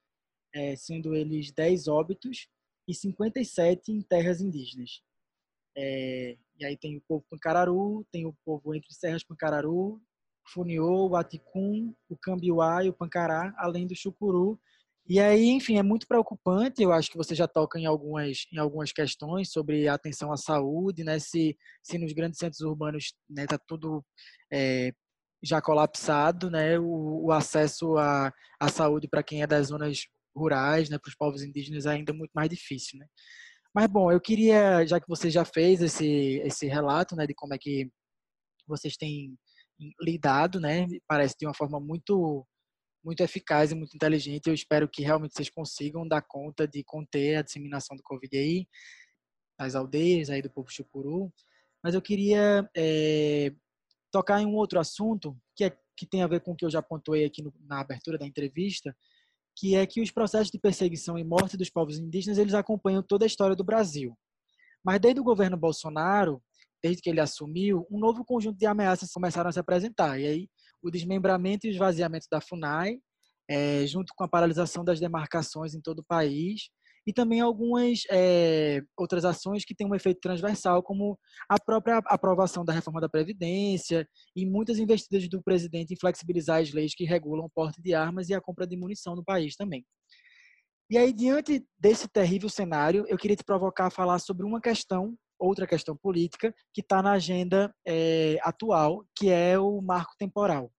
é, 0.54 0.74
sendo 0.76 1.14
eles 1.14 1.50
10 1.52 1.88
óbitos 1.88 2.48
e 2.86 2.94
57 2.94 3.92
em 3.92 4.00
terras 4.00 4.40
indígenas. 4.40 5.02
É, 5.76 6.36
e 6.58 6.64
aí 6.64 6.76
tem 6.76 6.96
o 6.96 7.02
povo 7.06 7.24
Pancararu, 7.30 8.06
tem 8.10 8.26
o 8.26 8.34
povo 8.44 8.74
entre 8.74 8.92
Serras 8.92 9.24
Pancararu, 9.24 10.00
Funiô, 10.46 11.08
o 11.08 11.16
Aticum, 11.16 11.94
o 12.08 12.16
Cambiuá 12.16 12.84
e 12.84 12.88
o 12.88 12.94
Pancará, 12.94 13.54
além 13.58 13.86
do 13.86 13.94
Chucuru, 13.94 14.58
e 15.08 15.18
aí, 15.18 15.46
enfim, 15.46 15.78
é 15.78 15.82
muito 15.82 16.06
preocupante. 16.06 16.82
Eu 16.82 16.92
acho 16.92 17.10
que 17.10 17.16
você 17.16 17.34
já 17.34 17.48
toca 17.48 17.78
em 17.78 17.86
algumas, 17.86 18.46
em 18.52 18.58
algumas 18.58 18.92
questões 18.92 19.50
sobre 19.50 19.88
a 19.88 19.94
atenção 19.94 20.30
à 20.30 20.36
saúde, 20.36 21.02
né? 21.02 21.18
Se, 21.18 21.56
se 21.82 21.96
nos 21.96 22.12
grandes 22.12 22.38
centros 22.38 22.60
urbanos 22.60 23.14
né, 23.28 23.46
tá 23.46 23.58
tudo 23.66 24.04
é, 24.52 24.92
já 25.42 25.62
colapsado, 25.62 26.50
né? 26.50 26.78
O, 26.78 27.24
o 27.26 27.32
acesso 27.32 27.96
à, 27.96 28.30
à 28.60 28.68
saúde 28.68 29.08
para 29.08 29.22
quem 29.22 29.42
é 29.42 29.46
das 29.46 29.68
zonas 29.68 30.02
rurais, 30.36 30.90
né? 30.90 30.98
Para 30.98 31.08
os 31.08 31.16
povos 31.16 31.42
indígenas 31.42 31.86
é 31.86 31.90
ainda 31.92 32.12
muito 32.12 32.32
mais 32.34 32.50
difícil, 32.50 32.98
né? 32.98 33.06
Mas 33.74 33.86
bom, 33.86 34.10
eu 34.10 34.20
queria, 34.20 34.84
já 34.86 35.00
que 35.00 35.08
você 35.08 35.30
já 35.30 35.44
fez 35.44 35.82
esse 35.82 36.40
esse 36.44 36.66
relato, 36.66 37.14
né? 37.16 37.26
De 37.26 37.34
como 37.34 37.54
é 37.54 37.58
que 37.58 37.90
vocês 38.66 38.96
têm 38.96 39.36
lidado, 40.00 40.60
né? 40.60 40.86
Parece 41.06 41.36
de 41.38 41.46
uma 41.46 41.54
forma 41.54 41.80
muito 41.80 42.46
muito 43.04 43.22
eficaz 43.22 43.70
e 43.70 43.74
muito 43.74 43.94
inteligente. 43.94 44.48
Eu 44.48 44.54
espero 44.54 44.88
que 44.88 45.02
realmente 45.02 45.34
vocês 45.34 45.50
consigam 45.50 46.06
dar 46.06 46.22
conta 46.22 46.66
de 46.66 46.82
conter 46.84 47.36
a 47.36 47.42
disseminação 47.42 47.96
do 47.96 48.02
Covid 48.02 48.36
aí, 48.36 48.66
nas 49.58 49.74
aldeias 49.74 50.30
aí 50.30 50.42
do 50.42 50.50
povo 50.50 50.70
chucuru. 50.70 51.32
Mas 51.82 51.94
eu 51.94 52.02
queria 52.02 52.68
é, 52.76 53.52
tocar 54.12 54.40
em 54.40 54.46
um 54.46 54.54
outro 54.54 54.80
assunto 54.80 55.36
que, 55.56 55.64
é, 55.64 55.78
que 55.96 56.06
tem 56.06 56.22
a 56.22 56.26
ver 56.26 56.40
com 56.40 56.52
o 56.52 56.56
que 56.56 56.64
eu 56.64 56.70
já 56.70 56.82
pontuei 56.82 57.24
aqui 57.24 57.42
no, 57.42 57.52
na 57.60 57.80
abertura 57.80 58.18
da 58.18 58.26
entrevista, 58.26 58.94
que 59.58 59.74
é 59.74 59.84
que 59.84 60.00
os 60.00 60.12
processos 60.12 60.52
de 60.52 60.58
perseguição 60.58 61.18
e 61.18 61.24
morte 61.24 61.56
dos 61.56 61.68
povos 61.68 61.98
indígenas 61.98 62.38
eles 62.38 62.54
acompanham 62.54 63.02
toda 63.02 63.24
a 63.24 63.26
história 63.26 63.56
do 63.56 63.64
Brasil. 63.64 64.16
Mas 64.84 65.00
desde 65.00 65.20
o 65.20 65.24
governo 65.24 65.56
Bolsonaro, 65.56 66.40
desde 66.80 67.02
que 67.02 67.10
ele 67.10 67.20
assumiu, 67.20 67.84
um 67.90 67.98
novo 67.98 68.24
conjunto 68.24 68.56
de 68.56 68.66
ameaças 68.66 69.10
começaram 69.10 69.50
a 69.50 69.52
se 69.52 69.58
apresentar. 69.58 70.16
E 70.20 70.26
aí 70.26 70.48
o 70.80 70.92
desmembramento 70.92 71.66
e 71.66 71.70
esvaziamento 71.70 72.28
da 72.30 72.40
FUNAI, 72.40 73.00
é, 73.50 73.84
junto 73.84 74.12
com 74.16 74.22
a 74.22 74.28
paralisação 74.28 74.84
das 74.84 75.00
demarcações 75.00 75.74
em 75.74 75.80
todo 75.80 76.00
o 76.00 76.04
país, 76.04 76.70
e 77.08 77.12
também 77.14 77.40
algumas 77.40 78.02
é, 78.10 78.82
outras 78.94 79.24
ações 79.24 79.64
que 79.64 79.74
têm 79.74 79.86
um 79.86 79.94
efeito 79.94 80.20
transversal, 80.20 80.82
como 80.82 81.18
a 81.48 81.58
própria 81.58 82.02
aprovação 82.04 82.66
da 82.66 82.72
reforma 82.74 83.00
da 83.00 83.08
Previdência 83.08 84.06
e 84.36 84.44
muitas 84.44 84.78
investidas 84.78 85.26
do 85.26 85.42
presidente 85.42 85.94
em 85.94 85.98
flexibilizar 85.98 86.60
as 86.60 86.70
leis 86.70 86.94
que 86.94 87.06
regulam 87.06 87.46
o 87.46 87.50
porte 87.50 87.80
de 87.80 87.94
armas 87.94 88.28
e 88.28 88.34
a 88.34 88.42
compra 88.42 88.66
de 88.66 88.76
munição 88.76 89.16
no 89.16 89.24
país 89.24 89.56
também. 89.56 89.86
E 90.90 90.98
aí, 90.98 91.10
diante 91.10 91.64
desse 91.78 92.06
terrível 92.08 92.50
cenário, 92.50 93.06
eu 93.08 93.16
queria 93.16 93.36
te 93.36 93.44
provocar 93.44 93.86
a 93.86 93.90
falar 93.90 94.18
sobre 94.18 94.44
uma 94.44 94.60
questão, 94.60 95.16
outra 95.38 95.66
questão 95.66 95.96
política, 95.96 96.54
que 96.74 96.82
está 96.82 97.00
na 97.00 97.12
agenda 97.12 97.74
é, 97.86 98.36
atual, 98.42 99.02
que 99.16 99.30
é 99.30 99.58
o 99.58 99.80
marco 99.80 100.12
temporal. 100.18 100.70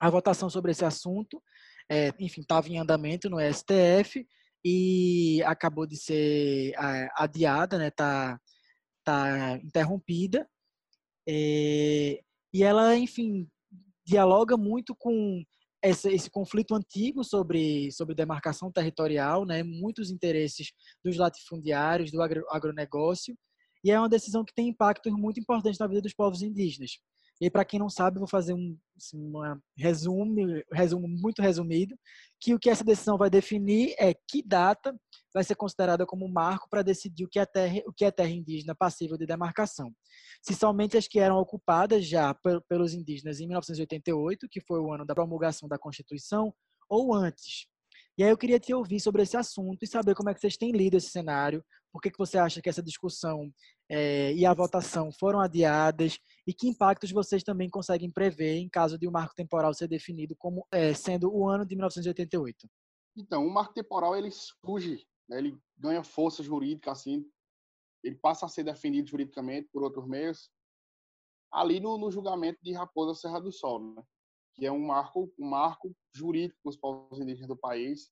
A 0.00 0.10
votação 0.10 0.50
sobre 0.50 0.72
esse 0.72 0.84
assunto, 0.84 1.40
é, 1.88 2.08
enfim, 2.18 2.40
estava 2.40 2.68
em 2.68 2.78
andamento 2.78 3.30
no 3.30 3.38
STF, 3.38 4.26
e 4.64 5.42
acabou 5.44 5.86
de 5.86 5.96
ser 5.96 6.72
é, 6.72 7.08
adiada, 7.16 7.78
né? 7.78 7.90
Tá, 7.90 8.38
tá 9.04 9.58
interrompida. 9.62 10.48
É, 11.28 12.22
e 12.52 12.62
ela, 12.62 12.96
enfim, 12.96 13.48
dialoga 14.04 14.56
muito 14.56 14.94
com 14.94 15.42
esse, 15.82 16.08
esse, 16.12 16.30
conflito 16.30 16.74
antigo 16.74 17.24
sobre, 17.24 17.90
sobre 17.92 18.14
demarcação 18.14 18.70
territorial, 18.70 19.44
né? 19.44 19.62
Muitos 19.62 20.10
interesses 20.10 20.72
dos 21.04 21.16
latifundiários, 21.16 22.10
do 22.10 22.22
agro, 22.22 22.44
agronegócio, 22.50 23.36
e 23.84 23.90
é 23.90 23.98
uma 23.98 24.08
decisão 24.08 24.44
que 24.44 24.54
tem 24.54 24.68
impactos 24.68 25.12
muito 25.12 25.40
importantes 25.40 25.78
na 25.78 25.88
vida 25.88 26.02
dos 26.02 26.14
povos 26.14 26.42
indígenas. 26.42 26.98
E 27.42 27.50
para 27.50 27.64
quem 27.64 27.80
não 27.80 27.90
sabe, 27.90 28.20
vou 28.20 28.28
fazer 28.28 28.54
um 28.54 28.78
assim, 28.96 29.18
uma 29.18 29.60
resumo, 29.76 30.62
resumo 30.72 31.08
muito 31.08 31.42
resumido, 31.42 31.98
que 32.40 32.54
o 32.54 32.58
que 32.58 32.70
essa 32.70 32.84
decisão 32.84 33.18
vai 33.18 33.28
definir 33.28 33.96
é 33.98 34.14
que 34.14 34.46
data 34.46 34.96
vai 35.34 35.42
ser 35.42 35.56
considerada 35.56 36.06
como 36.06 36.28
marco 36.28 36.68
para 36.70 36.82
decidir 36.82 37.24
o 37.24 37.28
que 37.28 37.40
é 37.40 37.44
terra, 37.44 37.82
o 37.84 37.92
que 37.92 38.04
é 38.04 38.12
terra 38.12 38.30
indígena 38.30 38.76
passível 38.76 39.18
de 39.18 39.26
demarcação. 39.26 39.92
Se 40.40 40.54
somente 40.54 40.96
as 40.96 41.08
que 41.08 41.18
eram 41.18 41.36
ocupadas 41.36 42.06
já 42.06 42.32
pelos 42.68 42.94
indígenas 42.94 43.40
em 43.40 43.48
1988, 43.48 44.46
que 44.48 44.60
foi 44.60 44.78
o 44.78 44.92
ano 44.92 45.04
da 45.04 45.12
promulgação 45.12 45.68
da 45.68 45.76
Constituição, 45.76 46.54
ou 46.88 47.12
antes. 47.12 47.66
E 48.18 48.22
aí 48.22 48.30
eu 48.30 48.36
queria 48.36 48.60
te 48.60 48.74
ouvir 48.74 49.00
sobre 49.00 49.22
esse 49.22 49.36
assunto 49.36 49.82
e 49.82 49.86
saber 49.86 50.14
como 50.14 50.28
é 50.28 50.34
que 50.34 50.40
vocês 50.40 50.56
têm 50.56 50.70
lido 50.70 50.96
esse 50.96 51.08
cenário, 51.08 51.64
por 51.90 52.00
que, 52.00 52.10
que 52.10 52.18
você 52.18 52.38
acha 52.38 52.60
que 52.60 52.68
essa 52.68 52.82
discussão 52.82 53.50
é, 53.88 54.32
e 54.32 54.44
a 54.44 54.52
votação 54.52 55.10
foram 55.12 55.40
adiadas 55.40 56.18
e 56.46 56.52
que 56.52 56.68
impactos 56.68 57.10
vocês 57.10 57.42
também 57.42 57.70
conseguem 57.70 58.10
prever 58.10 58.56
em 58.56 58.68
caso 58.68 58.98
de 58.98 59.08
um 59.08 59.10
marco 59.10 59.34
temporal 59.34 59.72
ser 59.72 59.88
definido 59.88 60.34
como 60.36 60.66
é, 60.70 60.92
sendo 60.94 61.32
o 61.32 61.48
ano 61.48 61.66
de 61.66 61.74
1988? 61.74 62.68
Então, 63.16 63.46
o 63.46 63.52
marco 63.52 63.74
temporal 63.74 64.16
ele 64.16 64.30
surge, 64.30 65.06
né, 65.28 65.38
ele 65.38 65.58
ganha 65.76 66.02
força 66.02 66.42
jurídica 66.42 66.90
assim, 66.90 67.24
ele 68.02 68.16
passa 68.16 68.46
a 68.46 68.48
ser 68.48 68.64
definido 68.64 69.08
juridicamente 69.08 69.68
por 69.72 69.82
outros 69.82 70.06
meios 70.06 70.50
ali 71.52 71.78
no, 71.78 71.98
no 71.98 72.10
julgamento 72.10 72.58
de 72.62 72.72
Raposa 72.72 73.14
Serra 73.14 73.38
do 73.38 73.52
Sol, 73.52 73.94
né, 73.94 74.02
que 74.54 74.66
é 74.66 74.72
um 74.72 74.86
marco, 74.86 75.32
um 75.38 75.48
marco 75.48 75.94
jurídico 76.14 76.58
para 76.62 76.70
os 76.70 76.76
povos 76.76 77.20
indígenas 77.20 77.48
do 77.48 77.56
país, 77.56 78.10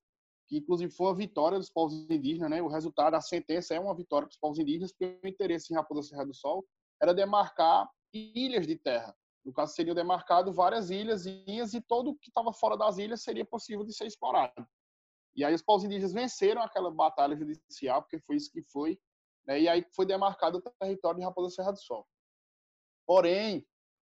que 0.49 0.59
inclusive 0.59 0.93
foi 0.93 1.07
uma 1.07 1.15
vitória 1.15 1.59
dos 1.59 1.71
povos 1.71 1.95
indígenas, 2.11 2.51
né? 2.51 2.63
O 2.63 2.69
resultado 2.69 3.13
da 3.13 3.21
sentença 3.21 3.75
é 3.75 3.81
uma 3.81 3.95
vitória 3.95 4.27
para 4.27 4.33
os 4.33 4.39
povos 4.39 4.59
indígenas, 4.59 4.93
porque 4.93 5.19
o 5.23 5.29
interesse 5.29 5.73
em 5.73 5.77
Raposa 5.77 6.09
Serra 6.09 6.25
do 6.25 6.35
Sol 6.35 6.67
era 7.01 7.15
demarcar 7.15 7.89
ilhas 8.13 8.67
de 8.67 8.77
terra. 8.77 9.15
No 9.45 9.53
caso, 9.53 9.75
seriam 9.75 9.95
demarcadas 9.95 10.55
várias 10.55 10.91
ilhas, 10.91 11.25
ilhas 11.25 11.73
e 11.73 11.81
todo 11.81 12.17
que 12.17 12.29
estava 12.29 12.53
fora 12.53 12.77
das 12.77 12.99
ilhas 12.99 13.23
seria 13.23 13.45
possível 13.45 13.85
de 13.85 13.95
ser 13.95 14.07
explorado. 14.07 14.67
E 15.35 15.45
aí 15.45 15.55
os 15.55 15.63
povos 15.63 15.85
indígenas 15.85 16.13
venceram 16.13 16.63
aquela 16.63 16.91
batalha 16.91 17.37
judicial, 17.37 18.03
porque 18.03 18.19
foi 18.19 18.37
isso 18.37 18.51
que 18.51 18.63
foi, 18.63 18.99
né? 19.47 19.61
e 19.61 19.69
aí 19.69 19.87
foi 19.95 20.05
demarcado 20.05 20.59
o 20.59 20.63
território 20.81 21.21
de 21.21 21.25
Raposa 21.25 21.55
Serra 21.55 21.73
do 21.73 21.79
Sol. 21.79 22.07
Porém, 23.07 23.67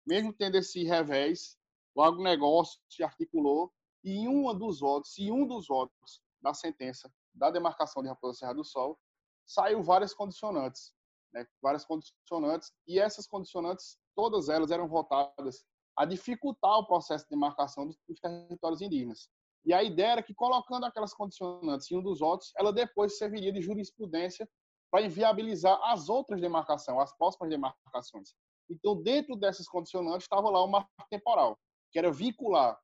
mesmo 0.05 0.33
tendo 0.33 0.57
esse 0.57 0.83
revés, 0.83 1.57
o 1.95 2.01
agronegócio 2.01 2.79
se 2.89 3.03
articulou 3.03 3.71
e 4.03 4.11
em 4.11 4.27
um 4.27 4.53
dos 4.57 4.79
votos, 4.79 5.17
e 5.17 5.31
um 5.31 5.47
dos 5.47 5.67
votos 5.67 6.21
da 6.41 6.53
sentença 6.53 7.11
da 7.33 7.49
demarcação 7.49 8.03
de 8.03 8.09
Raposa 8.09 8.39
Serra 8.39 8.53
do 8.53 8.63
Sol, 8.63 8.99
saiu 9.45 9.81
várias 9.81 10.13
condicionantes 10.13 10.93
né, 11.33 11.45
várias 11.61 11.83
condicionantes, 11.83 12.71
e 12.87 12.99
essas 12.99 13.27
condicionantes, 13.27 13.97
todas 14.15 14.49
elas 14.49 14.71
eram 14.71 14.87
votadas 14.87 15.65
a 15.97 16.05
dificultar 16.05 16.77
o 16.77 16.85
processo 16.85 17.25
de 17.25 17.31
demarcação 17.31 17.87
dos, 17.87 17.97
dos 18.07 18.19
territórios 18.19 18.81
indígenas. 18.81 19.29
E 19.65 19.73
a 19.73 19.83
ideia 19.83 20.13
era 20.13 20.23
que, 20.23 20.33
colocando 20.33 20.85
aquelas 20.85 21.13
condicionantes 21.13 21.89
em 21.89 21.97
um 21.97 22.03
dos 22.03 22.19
votos, 22.19 22.51
ela 22.57 22.71
depois 22.71 23.17
serviria 23.17 23.51
de 23.51 23.61
jurisprudência 23.61 24.47
para 24.91 25.03
inviabilizar 25.03 25.79
as 25.83 26.09
outras 26.09 26.39
demarcações, 26.39 26.99
as 26.99 27.17
próximas 27.17 27.49
demarcações. 27.49 28.33
Então, 28.69 29.01
dentro 29.01 29.35
dessas 29.35 29.67
condicionantes, 29.67 30.25
estava 30.25 30.49
lá 30.49 30.63
o 30.63 30.67
marco 30.67 30.89
temporal, 31.09 31.57
que 31.93 31.99
era 31.99 32.11
vincular 32.11 32.77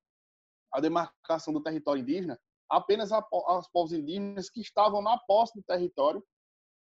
a 0.72 0.80
demarcação 0.80 1.52
do 1.52 1.62
território 1.62 2.02
indígena 2.02 2.40
apenas 2.70 3.12
aos 3.12 3.68
povos 3.70 3.92
indígenas 3.92 4.50
que 4.50 4.62
estavam 4.62 5.02
na 5.02 5.18
posse 5.18 5.58
do 5.58 5.64
território 5.64 6.24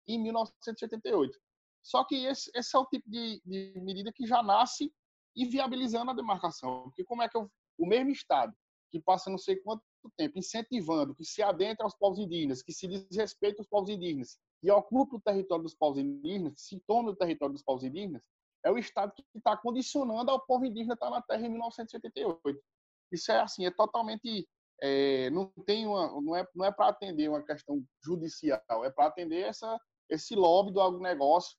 em 0.07 0.23
1988. 0.23 1.37
Só 1.83 2.05
que 2.05 2.15
esse, 2.25 2.49
esse 2.55 2.77
é 2.77 2.79
o 2.79 2.87
tipo 2.87 3.11
de, 3.11 3.43
de, 3.45 3.81
medida 3.81 4.13
que 4.13 4.25
já 4.25 4.41
nasce 4.41 4.93
inviabilizando 5.37 6.13
a 6.13 6.15
demarcação. 6.15 6.85
Porque 6.85 7.05
como 7.05 7.23
é 7.23 7.29
que 7.29 7.37
eu, 7.37 7.51
o 7.77 7.85
mesmo 7.85 8.11
Estado, 8.13 8.55
que 8.93 9.01
passa 9.01 9.29
não 9.29 9.39
sei 9.39 9.57
quanto 9.57 9.83
tempo 10.17 10.39
incentivando 10.39 11.15
que 11.15 11.25
se 11.25 11.43
adentre 11.43 11.83
aos 11.83 11.97
povos 11.97 12.21
indígenas, 12.21 12.63
que 12.63 12.73
se 12.73 12.87
desrespeite 12.87 13.61
os 13.61 13.67
povos 13.67 13.89
indígenas, 13.89 14.39
e 14.63 14.71
ocupe 14.71 15.17
o 15.17 15.21
território 15.21 15.65
dos 15.65 15.75
povos 15.75 15.99
indígenas, 15.99 16.55
que 16.55 16.61
se 16.61 16.81
tome 16.87 17.11
o 17.11 17.17
território 17.17 17.53
dos 17.53 17.65
povos 17.65 17.83
indígenas, 17.83 18.23
é 18.65 18.71
o 18.71 18.79
Estado 18.79 19.13
que 19.15 19.25
está 19.39 19.57
condicionando 19.57 20.31
ao 20.31 20.45
povo 20.45 20.65
indígena 20.65 20.95
estar 20.95 21.11
na 21.11 21.23
terra 21.23 21.47
em 21.47 21.51
1988. 21.51 22.61
Isso 23.13 23.33
é 23.33 23.41
assim, 23.41 23.67
é 23.67 23.71
totalmente 23.71 24.49
é, 24.81 25.31
não 25.31 25.53
tem 25.67 25.87
uma, 25.87 26.21
não 26.21 26.37
é 26.37 26.47
não 26.55 26.65
é 26.65 26.73
para 26.73 26.89
atender 26.89 27.29
uma 27.29 27.43
questão 27.43 27.85
judicial, 28.05 28.85
é 28.85 28.91
para 28.91 29.07
atender 29.07 29.43
essa 29.43 29.79
esse 30.09 30.35
lobby 30.35 30.73
do 30.73 30.81
agronegócio 30.81 31.57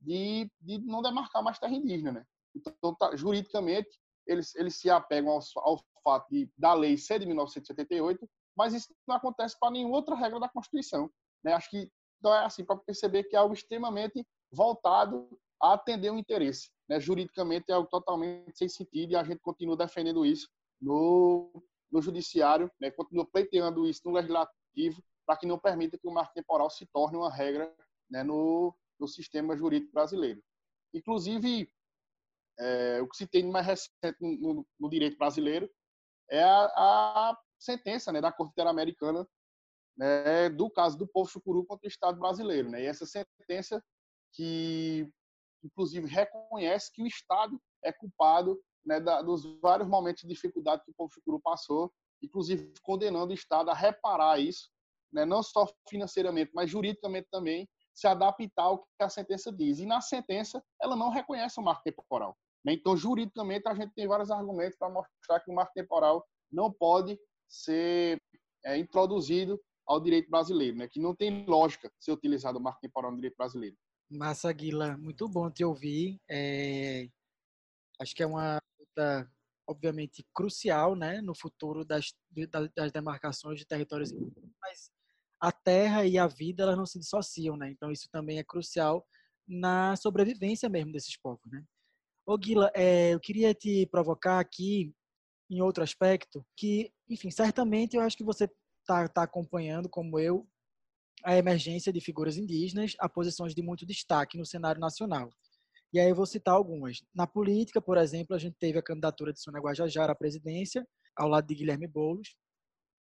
de, 0.00 0.50
de 0.60 0.78
não 0.78 1.02
demarcar 1.02 1.42
mais 1.42 1.58
terra 1.58 1.74
indígena, 1.74 2.12
né? 2.12 2.24
Então, 2.54 2.94
tá, 2.94 3.14
juridicamente, 3.14 3.88
eles, 4.26 4.54
eles 4.54 4.76
se 4.76 4.88
apegam 4.88 5.32
ao, 5.32 5.40
ao 5.56 5.84
fato 6.02 6.28
de, 6.30 6.50
da 6.56 6.72
lei 6.72 6.96
ser 6.96 7.18
de 7.18 7.26
1978, 7.26 8.28
mas 8.56 8.72
isso 8.72 8.88
não 9.06 9.16
acontece 9.16 9.56
para 9.58 9.70
nenhuma 9.70 9.96
outra 9.96 10.14
regra 10.14 10.40
da 10.40 10.48
Constituição. 10.48 11.10
Né? 11.44 11.52
Acho 11.52 11.70
que 11.70 11.90
então 12.18 12.34
é 12.34 12.44
assim 12.44 12.64
para 12.64 12.76
perceber 12.76 13.24
que 13.24 13.34
é 13.34 13.38
algo 13.38 13.54
extremamente 13.54 14.26
voltado 14.52 15.28
atender 15.60 16.10
o 16.10 16.18
interesse. 16.18 16.70
Né? 16.88 16.98
Juridicamente 16.98 17.66
é 17.70 17.74
algo 17.74 17.88
totalmente 17.88 18.56
sem 18.56 18.68
sentido 18.68 19.12
e 19.12 19.16
a 19.16 19.24
gente 19.24 19.40
continua 19.40 19.76
defendendo 19.76 20.24
isso 20.24 20.48
no, 20.80 21.50
no 21.90 22.00
judiciário, 22.00 22.70
né? 22.80 22.90
continua 22.90 23.26
pleiteando 23.26 23.86
isso 23.86 24.02
no 24.04 24.12
legislativo 24.12 25.02
para 25.26 25.36
que 25.36 25.46
não 25.46 25.58
permita 25.58 25.98
que 25.98 26.08
o 26.08 26.12
marco 26.12 26.34
temporal 26.34 26.70
se 26.70 26.86
torne 26.86 27.16
uma 27.16 27.32
regra 27.32 27.72
né, 28.10 28.24
no, 28.24 28.74
no 28.98 29.06
sistema 29.06 29.56
jurídico 29.56 29.92
brasileiro. 29.92 30.42
Inclusive, 30.92 31.70
é, 32.58 33.00
o 33.00 33.08
que 33.08 33.16
se 33.16 33.26
tem 33.26 33.44
mais 33.44 33.64
recente 33.66 34.16
no, 34.20 34.66
no 34.78 34.90
direito 34.90 35.16
brasileiro 35.16 35.70
é 36.28 36.42
a, 36.42 36.64
a 36.74 37.38
sentença 37.58 38.10
né, 38.10 38.20
da 38.20 38.32
Corte 38.32 38.50
Interamericana 38.52 39.26
né, 39.96 40.48
do 40.48 40.70
caso 40.70 40.96
do 40.96 41.06
povo 41.06 41.30
chucuru 41.30 41.64
contra 41.64 41.86
o 41.86 41.88
Estado 41.88 42.18
brasileiro. 42.18 42.68
Né? 42.68 42.82
E 42.82 42.86
essa 42.86 43.06
sentença 43.06 43.82
que, 44.32 45.08
inclusive, 45.62 46.06
reconhece 46.08 46.92
que 46.92 47.02
o 47.02 47.06
Estado 47.06 47.60
é 47.82 47.92
culpado 47.92 48.60
né, 48.84 49.00
da, 49.00 49.22
dos 49.22 49.44
vários 49.60 49.88
momentos 49.88 50.22
de 50.22 50.28
dificuldade 50.28 50.82
que 50.84 50.90
o 50.90 50.94
povo 50.94 51.12
chucuru 51.12 51.40
passou, 51.40 51.92
inclusive 52.22 52.72
condenando 52.82 53.30
o 53.30 53.34
Estado 53.34 53.70
a 53.70 53.74
reparar 53.74 54.38
isso, 54.38 54.70
né, 55.12 55.24
não 55.24 55.42
só 55.42 55.66
financeiramente, 55.88 56.50
mas 56.54 56.70
juridicamente 56.70 57.28
também, 57.30 57.68
se 57.94 58.06
adaptar 58.06 58.62
ao 58.62 58.78
que 58.78 59.02
a 59.02 59.08
sentença 59.08 59.52
diz. 59.52 59.78
E 59.78 59.86
na 59.86 60.00
sentença, 60.00 60.62
ela 60.80 60.96
não 60.96 61.10
reconhece 61.10 61.58
o 61.60 61.62
marco 61.62 61.82
temporal. 61.82 62.36
Né? 62.64 62.72
Então, 62.72 62.96
juridicamente, 62.96 63.68
a 63.68 63.74
gente 63.74 63.92
tem 63.94 64.06
vários 64.06 64.30
argumentos 64.30 64.78
para 64.78 64.88
mostrar 64.88 65.40
que 65.40 65.50
o 65.50 65.54
marco 65.54 65.72
temporal 65.74 66.24
não 66.50 66.72
pode 66.72 67.18
ser 67.48 68.18
é, 68.64 68.78
introduzido 68.78 69.60
ao 69.86 70.00
direito 70.00 70.30
brasileiro, 70.30 70.76
né? 70.76 70.88
que 70.88 71.00
não 71.00 71.14
tem 71.14 71.44
lógica 71.46 71.90
ser 71.98 72.12
utilizado 72.12 72.58
o 72.58 72.62
marco 72.62 72.80
temporal 72.80 73.10
no 73.10 73.16
direito 73.16 73.36
brasileiro. 73.36 73.76
Massa, 74.10 74.52
Guila, 74.52 74.96
muito 74.96 75.28
bom 75.28 75.48
te 75.48 75.64
ouvir. 75.64 76.20
É... 76.28 77.08
Acho 78.00 78.14
que 78.14 78.22
é 78.22 78.26
uma 78.26 78.60
luta, 78.78 79.30
obviamente, 79.68 80.26
crucial 80.34 80.96
né, 80.96 81.20
no 81.20 81.34
futuro 81.34 81.84
das, 81.84 82.12
das 82.74 82.90
demarcações 82.90 83.58
de 83.58 83.66
territórios, 83.66 84.12
mas 84.60 84.90
a 85.40 85.52
terra 85.52 86.04
e 86.04 86.18
a 86.18 86.26
vida 86.26 86.64
elas 86.64 86.76
não 86.76 86.86
se 86.86 86.98
dissociam, 86.98 87.56
né? 87.56 87.70
Então 87.70 87.92
isso 87.92 88.08
também 88.10 88.38
é 88.38 88.44
crucial 88.44 89.06
na 89.46 89.94
sobrevivência 89.96 90.68
mesmo 90.68 90.92
desses 90.92 91.16
povos, 91.16 91.50
né? 91.50 91.64
Ô 92.26 92.36
Guila, 92.36 92.70
é, 92.74 93.14
eu 93.14 93.20
queria 93.20 93.54
te 93.54 93.86
provocar 93.86 94.40
aqui 94.40 94.94
em 95.50 95.60
outro 95.60 95.82
aspecto 95.82 96.44
que, 96.56 96.92
enfim, 97.08 97.30
certamente 97.30 97.96
eu 97.96 98.02
acho 98.02 98.16
que 98.16 98.24
você 98.24 98.48
está 98.80 99.08
tá 99.08 99.22
acompanhando, 99.22 99.88
como 99.88 100.18
eu, 100.18 100.48
a 101.24 101.36
emergência 101.36 101.92
de 101.92 102.00
figuras 102.00 102.36
indígenas 102.36 102.94
a 102.98 103.08
posições 103.08 103.54
de 103.54 103.62
muito 103.62 103.86
destaque 103.86 104.38
no 104.38 104.46
cenário 104.46 104.80
nacional. 104.80 105.30
E 105.92 105.98
aí 105.98 106.08
eu 106.08 106.14
vou 106.14 106.26
citar 106.26 106.54
algumas. 106.54 107.02
Na 107.14 107.26
política, 107.26 107.80
por 107.80 107.96
exemplo, 107.98 108.34
a 108.34 108.38
gente 108.38 108.56
teve 108.58 108.78
a 108.78 108.82
candidatura 108.82 109.32
de 109.32 109.40
Sônia 109.40 109.60
Guajajara 109.60 110.12
à 110.12 110.14
presidência, 110.14 110.86
ao 111.16 111.28
lado 111.28 111.46
de 111.46 111.54
Guilherme 111.54 111.86
Boulos, 111.86 112.36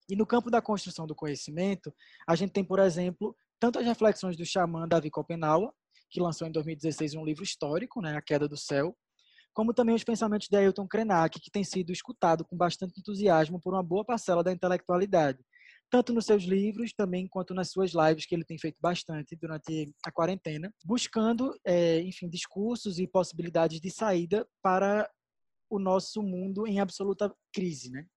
e 0.09 0.15
no 0.15 0.25
campo 0.25 0.51
da 0.51 0.61
construção 0.61 1.07
do 1.07 1.15
conhecimento, 1.15 1.93
a 2.27 2.35
gente 2.35 2.51
tem, 2.51 2.63
por 2.63 2.79
exemplo, 2.79 3.35
tanto 3.59 3.79
as 3.79 3.85
reflexões 3.85 4.35
do 4.35 4.45
xamã 4.45 4.87
Davi 4.87 5.09
Copenaua, 5.09 5.73
que 6.09 6.19
lançou 6.19 6.47
em 6.47 6.51
2016 6.51 7.15
um 7.15 7.23
livro 7.23 7.43
histórico, 7.43 8.01
né, 8.01 8.17
A 8.17 8.21
Queda 8.21 8.47
do 8.47 8.57
Céu, 8.57 8.95
como 9.53 9.73
também 9.73 9.95
os 9.95 10.03
pensamentos 10.03 10.47
de 10.49 10.57
Ailton 10.57 10.87
Krenak, 10.87 11.39
que 11.39 11.51
tem 11.51 11.63
sido 11.63 11.91
escutado 11.91 12.43
com 12.43 12.57
bastante 12.57 12.99
entusiasmo 12.99 13.61
por 13.61 13.73
uma 13.73 13.83
boa 13.83 14.03
parcela 14.03 14.43
da 14.43 14.51
intelectualidade, 14.51 15.39
tanto 15.93 16.11
nos 16.11 16.25
seus 16.25 16.41
livros 16.41 16.91
também 16.91 17.27
quanto 17.27 17.53
nas 17.53 17.69
suas 17.69 17.91
lives 17.91 18.25
que 18.25 18.33
ele 18.33 18.43
tem 18.43 18.57
feito 18.57 18.79
bastante 18.81 19.35
durante 19.35 19.93
a 20.03 20.11
quarentena, 20.11 20.73
buscando, 20.83 21.55
é, 21.63 21.99
enfim, 21.99 22.27
discursos 22.27 22.97
e 22.97 23.05
possibilidades 23.05 23.79
de 23.79 23.91
saída 23.91 24.43
para 24.59 25.07
o 25.69 25.77
nosso 25.77 26.23
mundo 26.23 26.65
em 26.65 26.79
absoluta 26.79 27.31
crise, 27.53 27.91
né? 27.91 28.07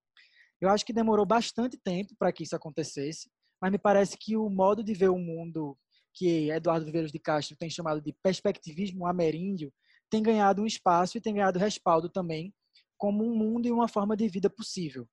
Eu 0.58 0.70
acho 0.70 0.86
que 0.86 0.92
demorou 0.92 1.26
bastante 1.26 1.76
tempo 1.76 2.14
para 2.18 2.32
que 2.32 2.44
isso 2.44 2.56
acontecesse, 2.56 3.28
mas 3.60 3.70
me 3.70 3.78
parece 3.78 4.16
que 4.16 4.38
o 4.38 4.48
modo 4.48 4.82
de 4.82 4.94
ver 4.94 5.10
o 5.10 5.18
mundo 5.18 5.76
que 6.14 6.50
Eduardo 6.50 6.86
Viveiros 6.86 7.12
de 7.12 7.18
Castro 7.18 7.58
tem 7.58 7.68
chamado 7.68 8.00
de 8.00 8.14
perspectivismo 8.22 9.06
ameríndio 9.06 9.70
tem 10.10 10.22
ganhado 10.22 10.62
um 10.62 10.66
espaço 10.66 11.18
e 11.18 11.20
tem 11.20 11.34
ganhado 11.34 11.58
respaldo 11.58 12.08
também 12.08 12.54
como 12.96 13.22
um 13.22 13.36
mundo 13.36 13.68
e 13.68 13.70
uma 13.70 13.86
forma 13.86 14.16
de 14.16 14.26
vida 14.28 14.48
possível. 14.48 15.06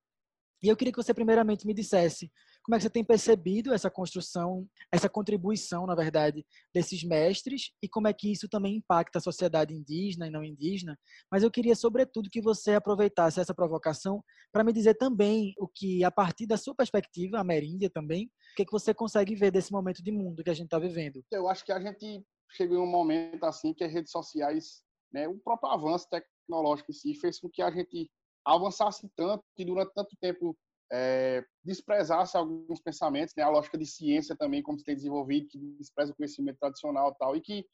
E 0.64 0.68
eu 0.68 0.76
queria 0.76 0.90
que 0.90 1.02
você 1.02 1.12
primeiramente 1.12 1.66
me 1.66 1.74
dissesse 1.74 2.32
como 2.64 2.74
é 2.74 2.78
que 2.78 2.82
você 2.82 2.90
tem 2.90 3.04
percebido 3.04 3.74
essa 3.74 3.90
construção, 3.90 4.66
essa 4.90 5.06
contribuição, 5.06 5.86
na 5.86 5.94
verdade, 5.94 6.44
desses 6.72 7.04
mestres 7.04 7.70
e 7.82 7.88
como 7.88 8.08
é 8.08 8.12
que 8.12 8.32
isso 8.32 8.48
também 8.48 8.76
impacta 8.76 9.18
a 9.18 9.22
sociedade 9.22 9.74
indígena 9.74 10.26
e 10.26 10.30
não 10.30 10.42
indígena. 10.42 10.98
Mas 11.30 11.42
eu 11.42 11.50
queria, 11.50 11.76
sobretudo, 11.76 12.30
que 12.30 12.40
você 12.40 12.74
aproveitasse 12.74 13.38
essa 13.38 13.54
provocação 13.54 14.24
para 14.50 14.64
me 14.64 14.72
dizer 14.72 14.94
também 14.94 15.52
o 15.58 15.68
que, 15.68 16.02
a 16.02 16.10
partir 16.10 16.46
da 16.46 16.56
sua 16.56 16.74
perspectiva, 16.74 17.38
ameríndia 17.38 17.90
também, 17.90 18.24
o 18.52 18.56
que, 18.56 18.62
é 18.62 18.64
que 18.64 18.72
você 18.72 18.94
consegue 18.94 19.34
ver 19.34 19.50
desse 19.50 19.70
momento 19.70 20.02
de 20.02 20.10
mundo 20.10 20.42
que 20.42 20.50
a 20.50 20.54
gente 20.54 20.66
está 20.66 20.78
vivendo. 20.78 21.22
Eu 21.30 21.46
acho 21.48 21.66
que 21.66 21.72
a 21.72 21.78
gente 21.78 22.24
chegou 22.50 22.78
em 22.78 22.80
um 22.80 22.90
momento 22.90 23.44
assim 23.44 23.74
que 23.74 23.84
as 23.84 23.92
redes 23.92 24.10
sociais, 24.10 24.82
né, 25.12 25.28
o 25.28 25.38
próprio 25.38 25.70
avanço 25.70 26.08
tecnológico 26.08 26.90
em 26.90 26.94
si 26.94 27.14
fez 27.14 27.38
com 27.38 27.50
que 27.50 27.60
a 27.60 27.70
gente 27.70 28.10
avançasse 28.42 29.06
tanto 29.14 29.44
que 29.54 29.66
durante 29.66 29.92
tanto 29.92 30.16
tempo 30.18 30.56
é, 30.96 31.44
desprezasse 31.64 32.36
alguns 32.36 32.80
pensamentos, 32.80 33.34
né, 33.36 33.42
a 33.42 33.48
lógica 33.48 33.76
de 33.76 33.84
ciência 33.84 34.36
também, 34.36 34.62
como 34.62 34.78
se 34.78 34.84
tem 34.84 34.94
desenvolvido, 34.94 35.48
que 35.48 35.58
despreza 35.76 36.12
o 36.12 36.16
conhecimento 36.16 36.58
tradicional 36.60 37.12
tal, 37.16 37.34
e 37.34 37.40
que 37.40 37.66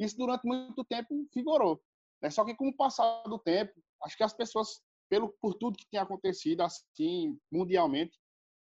isso 0.00 0.16
durante 0.16 0.46
muito 0.46 0.82
tempo 0.84 1.26
figurou. 1.34 1.78
Né? 2.22 2.30
Só 2.30 2.46
que 2.46 2.54
com 2.54 2.68
o 2.68 2.76
passar 2.76 3.24
do 3.24 3.38
tempo, 3.38 3.74
acho 4.02 4.16
que 4.16 4.22
as 4.22 4.32
pessoas, 4.32 4.80
pelo, 5.10 5.28
por 5.38 5.52
tudo 5.54 5.76
que 5.76 5.86
tem 5.90 6.00
acontecido 6.00 6.62
assim 6.62 7.38
mundialmente, 7.52 8.18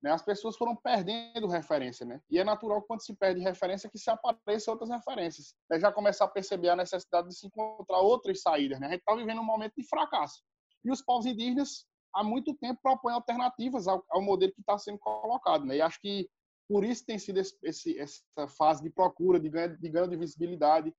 né, 0.02 0.12
as 0.12 0.22
pessoas 0.22 0.56
foram 0.56 0.74
perdendo 0.74 1.46
referência, 1.46 2.06
né? 2.06 2.22
E 2.30 2.38
é 2.38 2.44
natural 2.44 2.80
quando 2.80 3.04
se 3.04 3.14
perde 3.14 3.38
referência 3.42 3.90
que 3.90 3.98
se 3.98 4.08
apareçam 4.08 4.72
outras 4.72 4.88
referências. 4.88 5.54
Né? 5.68 5.78
Já 5.78 5.92
começar 5.92 6.24
a 6.24 6.28
perceber 6.28 6.70
a 6.70 6.76
necessidade 6.76 7.28
de 7.28 7.36
se 7.36 7.46
encontrar 7.46 7.98
outras 7.98 8.40
saídas, 8.40 8.80
né? 8.80 8.86
A 8.86 8.90
gente 8.92 9.00
está 9.00 9.14
vivendo 9.14 9.42
um 9.42 9.44
momento 9.44 9.74
de 9.76 9.86
fracasso. 9.86 10.42
E 10.82 10.90
os 10.90 11.02
povos 11.02 11.26
indígenas 11.26 11.84
há 12.14 12.24
muito 12.24 12.54
tempo 12.54 12.80
propõe 12.82 13.12
alternativas 13.12 13.86
ao, 13.86 14.04
ao 14.10 14.22
modelo 14.22 14.52
que 14.52 14.60
está 14.60 14.78
sendo 14.78 14.98
colocado. 14.98 15.64
Né? 15.64 15.76
E 15.76 15.80
acho 15.80 16.00
que 16.00 16.28
por 16.68 16.84
isso 16.84 17.04
tem 17.04 17.18
sido 17.18 17.38
esse, 17.38 17.56
esse, 17.62 17.98
essa 17.98 18.48
fase 18.56 18.82
de 18.82 18.90
procura, 18.90 19.40
de 19.40 19.48
ganho 19.48 19.76
de, 19.76 19.88
ganho 19.88 20.08
de 20.08 20.16
visibilidade, 20.16 20.94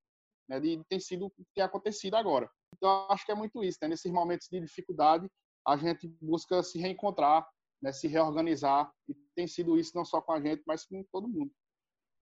né? 0.48 0.60
de, 0.60 0.82
tem 0.88 1.00
sido 1.00 1.26
o 1.26 1.30
que 1.30 1.44
tem 1.54 1.64
acontecido 1.64 2.14
agora. 2.14 2.50
Então, 2.76 3.06
acho 3.10 3.24
que 3.24 3.32
é 3.32 3.34
muito 3.34 3.62
isso. 3.62 3.78
Né? 3.82 3.88
Nesses 3.88 4.12
momentos 4.12 4.48
de 4.50 4.60
dificuldade, 4.60 5.28
a 5.66 5.76
gente 5.76 6.08
busca 6.20 6.62
se 6.62 6.78
reencontrar, 6.78 7.46
né? 7.82 7.92
se 7.92 8.06
reorganizar, 8.06 8.92
e 9.08 9.14
tem 9.34 9.46
sido 9.46 9.78
isso 9.78 9.92
não 9.94 10.04
só 10.04 10.20
com 10.20 10.32
a 10.32 10.40
gente, 10.40 10.62
mas 10.66 10.84
com 10.84 11.02
todo 11.12 11.28
mundo. 11.28 11.50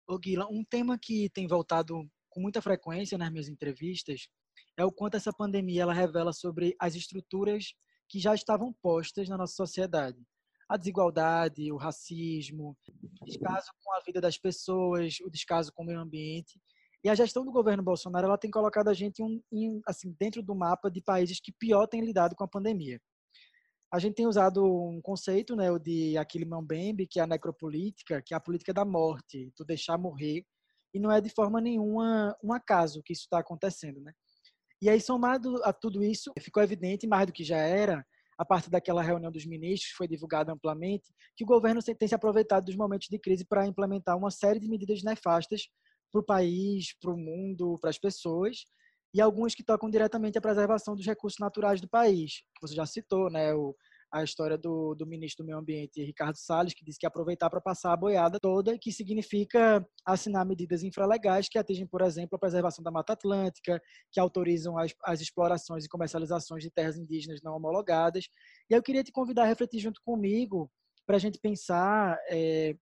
Ô 0.09 0.19
Guila, 0.19 0.47
um 0.51 0.65
tema 0.65 0.99
que 0.99 1.31
tem 1.31 1.47
voltado 1.47 2.07
com 2.29 2.41
muita 2.41 2.61
frequência 2.61 3.17
nas 3.17 3.31
minhas 3.31 3.49
entrevistas 3.49 4.29
é 4.77 4.85
o 4.85 4.93
quanto 4.93 5.17
essa 5.17 5.33
pandemia 5.33 5.83
ela 5.83 5.93
revela 5.93 6.33
sobre 6.33 6.75
as 6.79 6.95
estruturas 6.95 7.75
que 8.13 8.19
já 8.19 8.35
estavam 8.35 8.71
postas 8.75 9.27
na 9.27 9.39
nossa 9.39 9.55
sociedade. 9.55 10.23
A 10.69 10.77
desigualdade, 10.77 11.73
o 11.73 11.79
racismo, 11.79 12.77
o 13.19 13.25
descaso 13.25 13.71
com 13.83 13.91
a 13.95 14.01
vida 14.01 14.21
das 14.21 14.37
pessoas, 14.37 15.17
o 15.25 15.31
descaso 15.31 15.73
com 15.73 15.83
o 15.83 15.87
meio 15.87 15.99
ambiente. 15.99 16.61
E 17.03 17.09
a 17.09 17.15
gestão 17.15 17.43
do 17.43 17.51
governo 17.51 17.83
Bolsonaro 17.83 18.27
ela 18.27 18.37
tem 18.37 18.51
colocado 18.51 18.89
a 18.89 18.93
gente 18.93 19.23
em, 19.51 19.81
assim, 19.87 20.15
dentro 20.21 20.43
do 20.43 20.55
mapa 20.55 20.91
de 20.91 21.01
países 21.01 21.41
que 21.41 21.51
pior 21.51 21.87
têm 21.87 22.05
lidado 22.05 22.37
com 22.37 22.45
a 22.45 22.49
pandemia. 22.49 23.01
A 23.91 23.99
gente 23.99 24.15
tem 24.15 24.27
usado 24.27 24.63
um 24.63 25.01
conceito, 25.01 25.57
né, 25.57 25.71
o 25.71 25.79
de 25.79 26.19
Aquile 26.19 26.45
Mbembe, 26.45 27.07
que 27.07 27.19
é 27.19 27.23
a 27.23 27.27
necropolítica, 27.27 28.21
que 28.21 28.35
é 28.35 28.37
a 28.37 28.41
política 28.41 28.75
da 28.75 28.85
morte, 28.85 29.51
tu 29.57 29.65
deixar 29.65 29.97
morrer, 29.97 30.45
e 30.93 31.01
não 31.01 31.11
é 31.11 31.19
de 31.19 31.31
forma 31.31 31.63
nenhuma 31.63 32.37
um 32.43 32.53
acaso 32.53 33.03
que 33.03 33.15
isso 33.15 33.23
está 33.23 33.39
acontecendo, 33.39 34.03
né? 34.03 34.13
E 34.83 34.91
aí, 34.91 35.01
somado 35.01 35.63
a 35.63 35.73
tudo 35.73 36.03
isso, 36.03 36.33
ficou 36.41 36.61
evidente, 36.61 37.07
mais 37.07 37.25
do 37.25 37.33
que 37.33 37.45
já 37.45 37.57
era, 37.57 38.05
a 38.37 38.45
partir 38.45 38.69
daquela 38.69 39.01
reunião 39.01 39.31
dos 39.31 39.47
ministros, 39.47 39.93
foi 39.93 40.09
divulgada 40.09 40.53
amplamente, 40.53 41.05
que 41.37 41.45
o 41.45 41.47
governo 41.47 41.81
tem 41.81 42.09
se 42.09 42.17
aproveitado 42.17 42.65
dos 42.65 42.75
momentos 42.75 43.07
de 43.09 43.17
crise 43.17 43.45
para 43.45 43.65
implementar 43.65 44.19
uma 44.19 44.33
série 44.33 44.59
de 44.59 44.69
medidas 44.69 45.05
nefastas 45.05 45.69
para 46.11 46.21
o 46.21 46.25
país, 46.25 46.99
para 47.01 47.13
o 47.13 47.17
mundo, 47.17 47.79
para 47.81 47.91
as 47.91 47.99
pessoas, 47.99 48.65
e 49.15 49.21
algumas 49.21 49.55
que 49.55 49.63
tocam 49.63 49.89
diretamente 49.89 50.37
à 50.37 50.41
preservação 50.41 50.97
dos 50.97 51.07
recursos 51.07 51.39
naturais 51.39 51.81
do 51.81 51.89
país, 51.89 52.41
que 52.53 52.61
você 52.67 52.75
já 52.75 52.85
citou, 52.85 53.31
né? 53.31 53.55
O, 53.55 53.77
a 54.13 54.23
história 54.23 54.59
do, 54.59 54.95
do 54.95 55.07
ministro 55.07 55.43
do 55.43 55.47
Meio 55.47 55.59
Ambiente, 55.59 56.05
Ricardo 56.05 56.37
Salles, 56.37 56.75
que 56.75 56.85
disse 56.85 56.99
que 56.99 57.07
aproveitar 57.07 57.49
para 57.49 57.63
passar 57.63 57.95
a 57.95 57.97
boiada 57.97 58.39
toda, 58.39 58.79
que 58.79 58.93
significa 58.93 59.85
assinar 60.05 60.45
medidas 60.45 60.83
infralegais 60.83 61.49
que 61.49 61.59
atingem, 61.59 61.87
por 61.87 62.03
exemplo, 62.03 62.37
a 62.37 62.39
preservação 62.39 62.85
da 62.85 62.91
Mata 62.91 63.15
Atlântica, 63.15 63.81
que 64.13 64.21
autorizam 64.21 64.77
as, 64.77 64.93
as 65.05 65.23
explorações 65.23 65.87
e 65.87 65.89
comercializações 65.89 66.63
de 66.63 66.71
terras 66.71 66.99
indígenas 66.99 67.41
não 67.43 67.57
homologadas. 67.57 68.27
E 68.69 68.75
eu 68.75 68.83
queria 68.83 69.03
te 69.03 69.11
convidar 69.11 69.45
a 69.45 69.47
refletir 69.47 69.81
junto 69.81 70.01
comigo 70.05 70.71
para 71.07 71.17
a 71.17 71.21
gente 71.21 71.39
pensar. 71.41 72.19
É, 72.29 72.77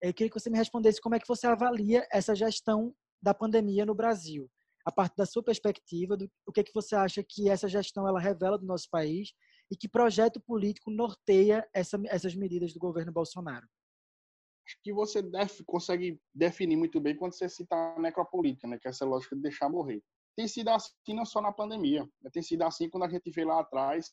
eu 0.00 0.14
queria 0.14 0.30
que 0.30 0.38
você 0.38 0.48
me 0.48 0.58
respondesse 0.58 1.00
como 1.00 1.16
é 1.16 1.18
que 1.18 1.26
você 1.26 1.48
avalia 1.48 2.06
essa 2.12 2.36
gestão 2.36 2.94
da 3.20 3.34
pandemia 3.34 3.84
no 3.84 3.96
Brasil 3.96 4.48
a 4.84 4.92
partir 4.92 5.16
da 5.16 5.26
sua 5.26 5.42
perspectiva, 5.42 6.16
do, 6.16 6.30
o 6.46 6.52
que 6.52 6.60
é 6.60 6.64
que 6.64 6.72
você 6.72 6.96
acha 6.96 7.22
que 7.22 7.50
essa 7.50 7.68
gestão 7.68 8.08
ela 8.08 8.18
revela 8.18 8.56
do 8.56 8.64
nosso 8.64 8.88
país 8.88 9.34
e 9.70 9.76
que 9.76 9.88
projeto 9.88 10.40
político 10.40 10.90
norteia 10.90 11.68
essa, 11.72 12.00
essas 12.06 12.34
medidas 12.34 12.72
do 12.72 12.80
governo 12.80 13.12
Bolsonaro? 13.12 13.66
Acho 14.66 14.78
que 14.82 14.92
você 14.92 15.22
def, 15.22 15.62
consegue 15.66 16.20
definir 16.34 16.76
muito 16.76 17.00
bem 17.00 17.16
quando 17.16 17.32
você 17.32 17.48
cita 17.48 17.74
a 17.74 17.98
necropolítica, 17.98 18.66
né, 18.66 18.78
que 18.78 18.86
é 18.86 18.90
essa 18.90 19.04
lógica 19.04 19.34
de 19.34 19.42
deixar 19.42 19.68
morrer. 19.68 20.02
Tem 20.36 20.46
sido 20.46 20.68
assim 20.68 21.14
não 21.14 21.24
só 21.24 21.40
na 21.40 21.52
pandemia, 21.52 22.04
né, 22.22 22.30
tem 22.32 22.42
sido 22.42 22.62
assim 22.62 22.88
quando 22.88 23.04
a 23.04 23.08
gente 23.08 23.30
vê 23.30 23.44
lá 23.44 23.60
atrás 23.60 24.12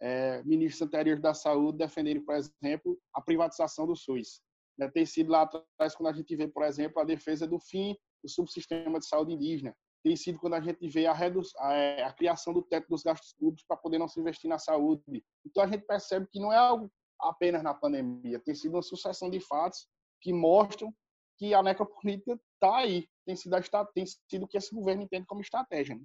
é, 0.00 0.42
ministros 0.44 0.80
anteriores 0.80 1.22
da 1.22 1.34
saúde 1.34 1.78
defenderem, 1.78 2.24
por 2.24 2.34
exemplo, 2.34 2.98
a 3.14 3.20
privatização 3.20 3.86
do 3.86 3.94
SUS. 3.94 4.40
Né, 4.78 4.88
tem 4.88 5.04
sido 5.04 5.30
lá 5.30 5.42
atrás 5.42 5.94
quando 5.94 6.08
a 6.08 6.16
gente 6.16 6.34
vê, 6.34 6.48
por 6.48 6.62
exemplo, 6.64 7.00
a 7.00 7.04
defesa 7.04 7.46
do 7.46 7.58
fim 7.58 7.94
do 8.22 8.28
subsistema 8.28 8.98
de 8.98 9.06
saúde 9.06 9.34
indígena 9.34 9.74
tem 10.02 10.16
sido 10.16 10.38
quando 10.38 10.54
a 10.54 10.60
gente 10.60 10.88
vê 10.88 11.06
a, 11.06 11.12
a, 11.12 11.72
é, 11.74 12.02
a 12.02 12.12
criação 12.12 12.52
do 12.52 12.62
teto 12.62 12.88
dos 12.88 13.02
gastos 13.02 13.34
públicos 13.34 13.64
para 13.66 13.76
poder 13.76 13.98
não 13.98 14.08
se 14.08 14.18
investir 14.20 14.48
na 14.48 14.58
saúde. 14.58 15.02
Então 15.44 15.62
a 15.62 15.66
gente 15.66 15.84
percebe 15.86 16.26
que 16.30 16.40
não 16.40 16.52
é 16.52 16.56
algo 16.56 16.90
apenas 17.20 17.62
na 17.62 17.74
pandemia, 17.74 18.40
tem 18.40 18.54
sido 18.54 18.74
uma 18.74 18.82
sucessão 18.82 19.28
de 19.28 19.40
fatos 19.40 19.86
que 20.22 20.32
mostram 20.32 20.94
que 21.38 21.54
a 21.54 21.62
necropolítica 21.62 22.38
está 22.54 22.78
aí, 22.78 23.08
tem 23.26 23.34
sido, 23.34 23.56
tem 23.94 24.04
sido 24.06 24.44
o 24.44 24.48
que 24.48 24.58
esse 24.58 24.74
governo 24.74 25.02
entende 25.02 25.26
como 25.26 25.40
estratégia. 25.40 25.94
Né? 25.94 26.02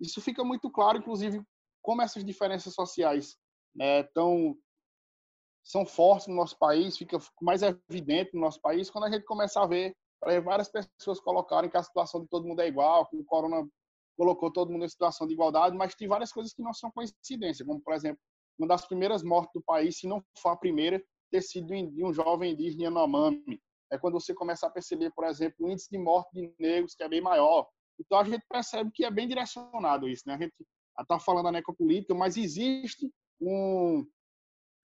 Isso 0.00 0.20
fica 0.20 0.42
muito 0.42 0.70
claro, 0.70 0.98
inclusive, 0.98 1.42
como 1.82 2.02
essas 2.02 2.24
diferenças 2.24 2.74
sociais 2.74 3.36
né, 3.74 4.06
são 5.62 5.84
fortes 5.84 6.28
no 6.28 6.34
nosso 6.34 6.58
país, 6.58 6.96
fica 6.96 7.18
mais 7.40 7.60
evidente 7.62 8.30
no 8.34 8.40
nosso 8.40 8.60
país 8.60 8.90
quando 8.90 9.04
a 9.04 9.10
gente 9.10 9.24
começa 9.24 9.60
a 9.60 9.66
ver 9.66 9.94
várias 10.42 10.68
pessoas 10.68 11.20
colocarem 11.20 11.70
que 11.70 11.76
a 11.76 11.82
situação 11.82 12.20
de 12.20 12.28
todo 12.28 12.46
mundo 12.46 12.60
é 12.60 12.68
igual, 12.68 13.06
que 13.06 13.16
o 13.16 13.24
corona 13.24 13.66
colocou 14.16 14.52
todo 14.52 14.70
mundo 14.70 14.84
em 14.84 14.88
situação 14.88 15.26
de 15.26 15.32
igualdade, 15.32 15.76
mas 15.76 15.94
tem 15.94 16.06
várias 16.06 16.30
coisas 16.32 16.52
que 16.52 16.62
não 16.62 16.74
são 16.74 16.90
coincidência, 16.90 17.64
como, 17.64 17.80
por 17.80 17.94
exemplo, 17.94 18.20
uma 18.58 18.68
das 18.68 18.86
primeiras 18.86 19.22
mortes 19.22 19.52
do 19.54 19.62
país, 19.62 19.98
se 19.98 20.06
não 20.06 20.22
for 20.38 20.50
a 20.50 20.56
primeira, 20.56 21.02
ter 21.30 21.40
sido 21.40 21.68
de 21.68 22.04
um 22.04 22.12
jovem 22.12 22.52
indígena 22.52 22.84
Yanomami. 22.84 23.60
É 23.90 23.98
quando 23.98 24.14
você 24.14 24.34
começa 24.34 24.66
a 24.66 24.70
perceber, 24.70 25.10
por 25.12 25.24
exemplo, 25.24 25.66
o 25.66 25.70
índice 25.70 25.88
de 25.90 25.98
morte 25.98 26.30
de 26.34 26.54
negros, 26.58 26.94
que 26.94 27.02
é 27.02 27.08
bem 27.08 27.20
maior. 27.20 27.66
Então, 27.98 28.18
a 28.18 28.24
gente 28.24 28.44
percebe 28.48 28.90
que 28.92 29.04
é 29.04 29.10
bem 29.10 29.26
direcionado 29.26 30.08
isso. 30.08 30.24
Né? 30.26 30.34
A 30.34 30.38
gente 30.38 30.54
está 31.00 31.18
falando 31.18 31.44
da 31.44 31.52
necropolítica, 31.52 32.14
mas 32.14 32.36
existe 32.36 33.10
um, 33.40 34.06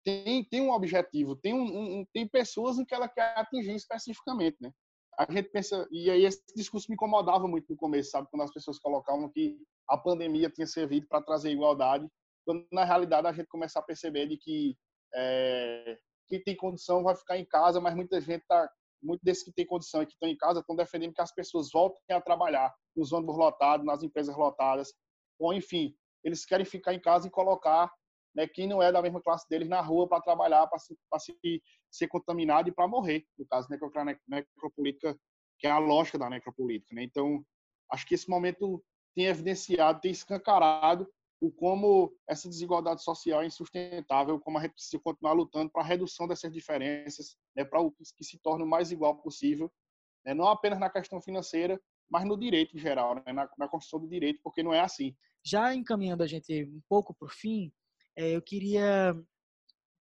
tem, 0.04 0.44
tem 0.44 0.60
um 0.60 0.70
objetivo, 0.70 1.36
tem, 1.36 1.52
um, 1.52 2.00
um, 2.00 2.06
tem 2.12 2.26
pessoas 2.26 2.78
em 2.78 2.84
que 2.84 2.94
ela 2.94 3.08
quer 3.08 3.36
atingir 3.36 3.74
especificamente, 3.74 4.56
né? 4.60 4.70
A 5.18 5.30
gente 5.32 5.48
pensa, 5.48 5.88
e 5.90 6.10
aí 6.10 6.24
esse 6.24 6.42
discurso 6.54 6.90
me 6.90 6.94
incomodava 6.94 7.48
muito 7.48 7.66
no 7.70 7.76
começo, 7.76 8.10
sabe? 8.10 8.28
Quando 8.30 8.42
as 8.42 8.52
pessoas 8.52 8.78
colocavam 8.78 9.30
que 9.30 9.56
a 9.88 9.96
pandemia 9.96 10.50
tinha 10.50 10.66
servido 10.66 11.06
para 11.08 11.22
trazer 11.22 11.50
igualdade, 11.50 12.06
quando 12.44 12.66
na 12.70 12.84
realidade 12.84 13.26
a 13.26 13.32
gente 13.32 13.48
começa 13.48 13.78
a 13.78 13.82
perceber 13.82 14.28
de 14.28 14.36
que 14.36 14.76
é, 15.14 15.98
quem 16.28 16.42
tem 16.42 16.56
condição 16.56 17.02
vai 17.02 17.14
ficar 17.14 17.38
em 17.38 17.46
casa, 17.46 17.80
mas 17.80 17.94
muita 17.94 18.20
gente 18.20 18.44
tá, 18.46 18.70
muito 19.02 19.22
desses 19.22 19.42
que 19.42 19.52
tem 19.52 19.66
condição 19.66 20.02
e 20.02 20.06
que 20.06 20.12
estão 20.12 20.28
em 20.28 20.36
casa 20.36 20.60
estão 20.60 20.76
defendendo 20.76 21.14
que 21.14 21.22
as 21.22 21.32
pessoas 21.32 21.70
voltem 21.72 22.14
a 22.14 22.20
trabalhar 22.20 22.74
nos 22.94 23.12
ônibus 23.12 23.36
lotados, 23.36 23.86
nas 23.86 24.02
empresas 24.02 24.36
lotadas, 24.36 24.92
ou 25.38 25.54
enfim, 25.54 25.94
eles 26.24 26.44
querem 26.44 26.66
ficar 26.66 26.92
em 26.92 27.00
casa 27.00 27.28
e 27.28 27.30
colocar 27.30 27.90
né, 28.36 28.46
quem 28.46 28.68
não 28.68 28.82
é 28.82 28.92
da 28.92 29.00
mesma 29.00 29.22
classe 29.22 29.48
deles 29.48 29.68
na 29.68 29.80
rua 29.80 30.06
para 30.06 30.20
trabalhar, 30.20 30.66
para 30.66 30.78
se, 30.78 30.94
se, 31.18 31.62
ser 31.90 32.06
contaminado 32.06 32.68
e 32.68 32.72
para 32.72 32.86
morrer, 32.86 33.26
no 33.38 33.46
caso 33.46 33.66
da 33.66 34.04
necropolítica, 34.28 35.18
que 35.58 35.66
é 35.66 35.70
a 35.70 35.78
lógica 35.78 36.18
da 36.18 36.28
necropolítica. 36.28 36.94
Né? 36.94 37.02
Então, 37.02 37.42
acho 37.90 38.06
que 38.06 38.14
esse 38.14 38.28
momento 38.28 38.84
tem 39.14 39.24
evidenciado, 39.24 40.02
tem 40.02 40.10
escancarado 40.10 41.08
o 41.40 41.50
como 41.50 42.14
essa 42.28 42.48
desigualdade 42.48 43.02
social 43.02 43.42
é 43.42 43.46
insustentável, 43.46 44.40
como 44.40 44.58
a 44.58 44.62
gente 44.62 44.72
precisa 44.72 44.98
continuar 45.02 45.32
lutando 45.32 45.70
para 45.70 45.82
a 45.82 45.84
redução 45.84 46.26
dessas 46.26 46.52
diferenças, 46.52 47.36
né, 47.54 47.64
para 47.64 47.80
o 47.80 47.90
que 47.92 48.24
se 48.24 48.38
torne 48.38 48.64
o 48.64 48.66
mais 48.66 48.90
igual 48.90 49.16
possível, 49.16 49.70
né, 50.24 50.34
não 50.34 50.46
apenas 50.46 50.78
na 50.78 50.90
questão 50.90 51.20
financeira, 51.20 51.80
mas 52.08 52.24
no 52.24 52.38
direito 52.38 52.76
em 52.76 52.80
geral, 52.80 53.16
né, 53.16 53.32
na, 53.32 53.48
na 53.58 53.68
construção 53.68 54.00
do 54.00 54.08
direito, 54.08 54.40
porque 54.42 54.62
não 54.62 54.72
é 54.72 54.80
assim. 54.80 55.14
Já 55.44 55.74
encaminhando 55.74 56.22
a 56.22 56.26
gente 56.26 56.64
um 56.64 56.80
pouco 56.88 57.14
para 57.14 57.26
o 57.26 57.30
fim, 57.30 57.70
é, 58.16 58.30
eu 58.30 58.42
queria 58.42 59.14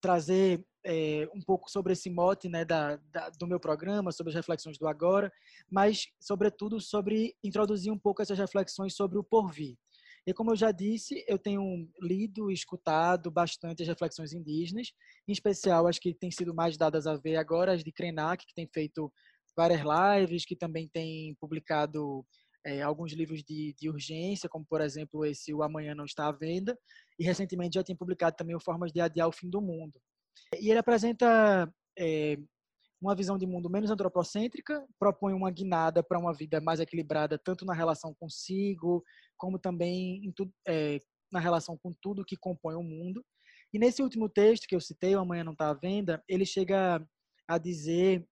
trazer 0.02 0.66
é, 0.86 1.28
um 1.34 1.42
pouco 1.42 1.70
sobre 1.70 1.94
esse 1.94 2.10
mote 2.10 2.48
né, 2.48 2.64
da, 2.64 2.98
da, 3.12 3.30
do 3.30 3.48
meu 3.48 3.60
programa, 3.60 4.12
sobre 4.12 4.30
as 4.30 4.36
reflexões 4.36 4.78
do 4.78 4.88
agora, 4.88 5.32
mas, 5.70 6.06
sobretudo, 6.20 6.80
sobre 6.80 7.36
introduzir 7.44 7.92
um 7.92 7.98
pouco 8.00 8.22
essas 8.22 8.38
reflexões 8.38 8.96
sobre 8.96 9.18
o 9.18 9.24
porvir. 9.24 9.76
E 10.28 10.34
como 10.34 10.52
eu 10.52 10.56
já 10.56 10.72
disse, 10.72 11.24
eu 11.28 11.38
tenho 11.38 11.88
lido 12.02 12.50
e 12.50 12.54
escutado 12.54 13.30
bastante 13.30 13.84
as 13.84 13.88
reflexões 13.88 14.34
indígenas, 14.34 14.92
em 15.28 15.32
especial 15.32 15.88
as 15.88 16.00
que 16.00 16.16
têm 16.16 16.32
sido 16.32 16.54
mais 16.54 16.78
dadas 16.78 17.06
a 17.06 17.16
ver 17.16 17.36
agora, 17.36 17.74
as 17.74 17.84
de 17.84 17.92
Krenak, 17.92 18.46
que 18.46 18.56
tem 18.56 18.68
feito 18.74 19.12
várias 19.56 19.82
lives, 19.82 20.46
que 20.46 20.56
também 20.56 20.90
tem 20.92 21.36
publicado 21.40 22.26
é, 22.66 22.82
alguns 22.82 23.14
livros 23.14 23.44
de, 23.44 23.76
de, 23.80 23.90
urgência, 23.90 24.50
como 24.50 24.66
por 24.66 24.82
exemplo 24.82 25.24
esse 25.24 25.54
O 25.54 25.62
Amanhã 25.62 25.94
Não 25.94 26.06
Está 26.06 26.28
à 26.28 26.32
Venda, 26.32 26.78
e 27.20 27.24
recentemente 27.24 27.76
já 27.76 27.84
tinha 27.84 27.96
publicado 27.96 28.36
também 28.36 28.56
o 28.56 28.60
Formas 28.60 28.92
de 28.92 29.00
Adiar 29.00 29.28
o 29.28 29.32
Fim 29.32 29.50
do 29.50 29.62
Mundo. 29.62 30.02
E 30.60 30.70
ele 30.70 30.80
apresenta 30.80 31.72
é, 31.98 32.38
uma 33.00 33.16
visão 33.16 33.38
de 33.38 33.46
mundo 33.46 33.70
menos 33.70 33.92
antropocêntrica, 33.92 34.86
propõe 34.98 35.34
uma 35.34 35.52
guinada 35.52 36.04
para 36.04 36.20
uma 36.20 36.34
vida 36.34 36.60
mais 36.60 36.80
equilibrada, 36.80 37.38
tanto 37.38 37.66
na 37.66 37.74
relação 37.74 38.16
consigo, 38.20 39.04
como 39.38 39.60
também 39.60 40.32
tu, 40.36 40.52
é, 40.68 41.00
na 41.32 41.40
relação 41.40 41.78
com 41.78 41.94
tudo 42.02 42.26
que 42.26 42.36
compõe 42.36 42.76
o 42.76 42.84
mundo. 42.84 43.24
E 43.74 43.78
nesse 43.78 44.02
último 44.02 44.28
texto 44.28 44.68
que 44.68 44.76
eu 44.76 44.82
citei, 44.82 45.16
O 45.16 45.20
Amanhã 45.20 45.44
Não 45.44 45.52
Está 45.52 45.70
à 45.70 45.74
Venda, 45.74 46.24
ele 46.28 46.46
chega 46.46 47.06
a 47.48 47.58
dizer 47.58 48.26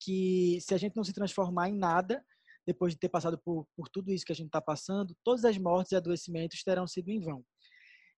que 0.00 0.60
se 0.60 0.74
a 0.74 0.78
gente 0.78 0.94
não 0.94 1.02
se 1.02 1.12
transformar 1.12 1.68
em 1.68 1.74
nada, 1.74 2.24
depois 2.68 2.92
de 2.92 2.98
ter 2.98 3.08
passado 3.08 3.38
por, 3.38 3.66
por 3.74 3.88
tudo 3.88 4.12
isso 4.12 4.26
que 4.26 4.32
a 4.32 4.34
gente 4.34 4.48
está 4.48 4.60
passando, 4.60 5.16
todas 5.24 5.42
as 5.42 5.56
mortes 5.56 5.92
e 5.92 5.96
adoecimentos 5.96 6.62
terão 6.62 6.86
sido 6.86 7.08
em 7.08 7.18
vão. 7.18 7.42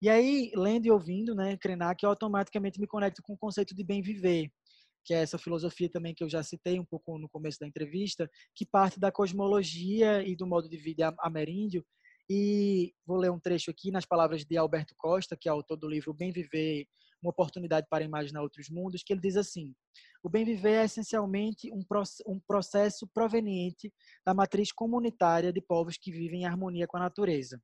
E 0.03 0.09
aí, 0.09 0.51
lendo 0.57 0.87
e 0.87 0.91
ouvindo, 0.91 1.37
né, 1.37 1.57
Krenak, 1.57 2.03
eu 2.03 2.11
automaticamente 2.11 2.81
me 2.81 2.87
conecto 2.89 3.23
com 3.23 3.35
o 3.35 3.39
conceito 3.39 3.77
de 3.77 3.85
bem 3.85 4.03
viver, 4.03 4.51
que 5.05 5.15
é 5.15 5.23
essa 5.23 5.39
filosofia 5.39 5.89
também 5.89 6.13
que 6.13 6.25
eu 6.25 6.29
já 6.29 6.43
citei 6.43 6.81
um 6.81 6.85
pouco 6.85 7.17
no 7.17 7.29
começo 7.29 7.61
da 7.61 7.67
entrevista, 7.67 8.29
que 8.53 8.67
parte 8.67 8.99
da 8.99 9.13
cosmologia 9.13 10.21
e 10.27 10.35
do 10.35 10.49
modo 10.49 10.69
de 10.69 10.77
vida 10.77 11.15
ameríndio. 11.21 11.87
E 12.29 12.93
vou 13.07 13.19
ler 13.19 13.31
um 13.31 13.39
trecho 13.39 13.71
aqui 13.71 13.93
nas 13.93 14.05
palavras 14.05 14.45
de 14.45 14.57
Alberto 14.57 14.95
Costa, 14.97 15.37
que 15.41 15.49
é 15.49 15.53
autor 15.53 15.77
do 15.77 15.89
livro 15.89 16.13
Bem 16.13 16.33
Viver, 16.33 16.89
uma 17.23 17.31
oportunidade 17.31 17.87
para 17.89 18.05
imaginar 18.05 18.43
outros 18.43 18.69
mundos, 18.69 19.03
que 19.03 19.13
ele 19.13 19.21
diz 19.21 19.37
assim: 19.37 19.75
o 20.23 20.29
bem 20.29 20.45
viver 20.45 20.75
é 20.75 20.85
essencialmente 20.85 21.71
um, 21.73 22.41
processo 22.47 23.09
proveniente 23.15 23.93
da 24.25 24.35
matriz 24.35 24.73
comunitária 24.73 25.53
de 25.53 25.61
povos 25.61 25.97
que 25.97 26.13
vivem 26.13 26.43
em 26.43 26.47
harmonia 26.47 26.87
com 26.87 26.97
a 26.97 27.01
natureza. 27.01 27.61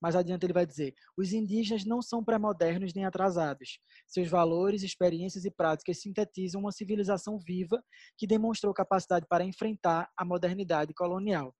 Mais 0.00 0.14
adiante 0.14 0.44
ele 0.44 0.52
vai 0.52 0.66
dizer: 0.66 0.94
os 1.16 1.32
indígenas 1.32 1.84
não 1.84 2.02
são 2.02 2.22
pré-modernos 2.22 2.94
nem 2.94 3.04
atrasados. 3.04 3.78
Seus 4.06 4.28
valores, 4.28 4.82
experiências 4.82 5.44
e 5.44 5.50
práticas 5.50 6.00
sintetizam 6.00 6.60
uma 6.60 6.72
civilização 6.72 7.38
viva 7.38 7.82
que 8.16 8.26
demonstrou 8.26 8.74
capacidade 8.74 9.26
para 9.28 9.44
enfrentar 9.44 10.10
a 10.16 10.24
modernidade 10.24 10.92
colonial. 10.94 11.54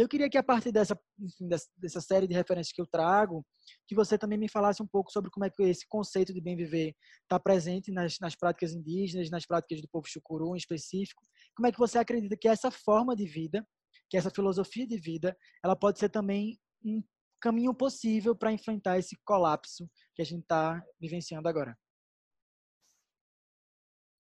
Eu 0.00 0.08
queria 0.08 0.30
que 0.30 0.38
a 0.38 0.42
partir 0.42 0.72
dessa, 0.72 0.98
enfim, 1.18 1.46
dessa 1.76 2.00
série 2.00 2.26
de 2.26 2.32
referências 2.32 2.72
que 2.72 2.80
eu 2.80 2.86
trago, 2.86 3.44
que 3.86 3.94
você 3.94 4.16
também 4.16 4.38
me 4.38 4.48
falasse 4.48 4.82
um 4.82 4.86
pouco 4.86 5.12
sobre 5.12 5.30
como 5.30 5.44
é 5.44 5.50
que 5.50 5.62
esse 5.62 5.86
conceito 5.86 6.32
de 6.32 6.40
bem 6.40 6.56
viver 6.56 6.94
está 7.20 7.38
presente 7.38 7.92
nas, 7.92 8.18
nas 8.18 8.34
práticas 8.34 8.72
indígenas, 8.72 9.28
nas 9.28 9.44
práticas 9.44 9.82
do 9.82 9.88
povo 9.88 10.08
chucuru 10.08 10.54
em 10.54 10.58
específico. 10.58 11.22
Como 11.54 11.66
é 11.66 11.72
que 11.72 11.78
você 11.78 11.98
acredita 11.98 12.34
que 12.34 12.48
essa 12.48 12.70
forma 12.70 13.14
de 13.14 13.26
vida, 13.26 13.62
que 14.08 14.16
essa 14.16 14.30
filosofia 14.30 14.86
de 14.86 14.96
vida, 14.96 15.36
ela 15.62 15.76
pode 15.76 15.98
ser 15.98 16.08
também 16.08 16.58
um 16.82 17.02
caminho 17.38 17.74
possível 17.74 18.34
para 18.34 18.52
enfrentar 18.52 18.98
esse 18.98 19.18
colapso 19.22 19.86
que 20.14 20.22
a 20.22 20.24
gente 20.24 20.42
está 20.42 20.82
vivenciando 20.98 21.46
agora? 21.46 21.76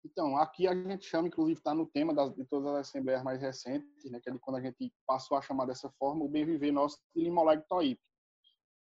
Então, 0.06 0.36
aqui 0.36 0.68
a 0.68 0.74
gente 0.74 1.04
chama, 1.04 1.26
inclusive 1.26 1.58
está 1.58 1.74
no 1.74 1.84
tema 1.84 2.14
das, 2.14 2.32
de 2.32 2.44
todas 2.44 2.68
as 2.68 2.88
assembleias 2.88 3.24
mais 3.24 3.40
recentes, 3.40 4.08
né, 4.08 4.20
que 4.20 4.30
é 4.30 4.32
de 4.32 4.38
quando 4.38 4.56
a 4.56 4.60
gente 4.60 4.92
passou 5.04 5.36
a 5.36 5.42
chamar 5.42 5.66
dessa 5.66 5.90
forma 5.98 6.24
o 6.24 6.28
bem 6.28 6.44
viver 6.44 6.70
nosso 6.70 7.00
de 7.14 7.24
Limoleg 7.24 7.64
Toip. 7.68 8.00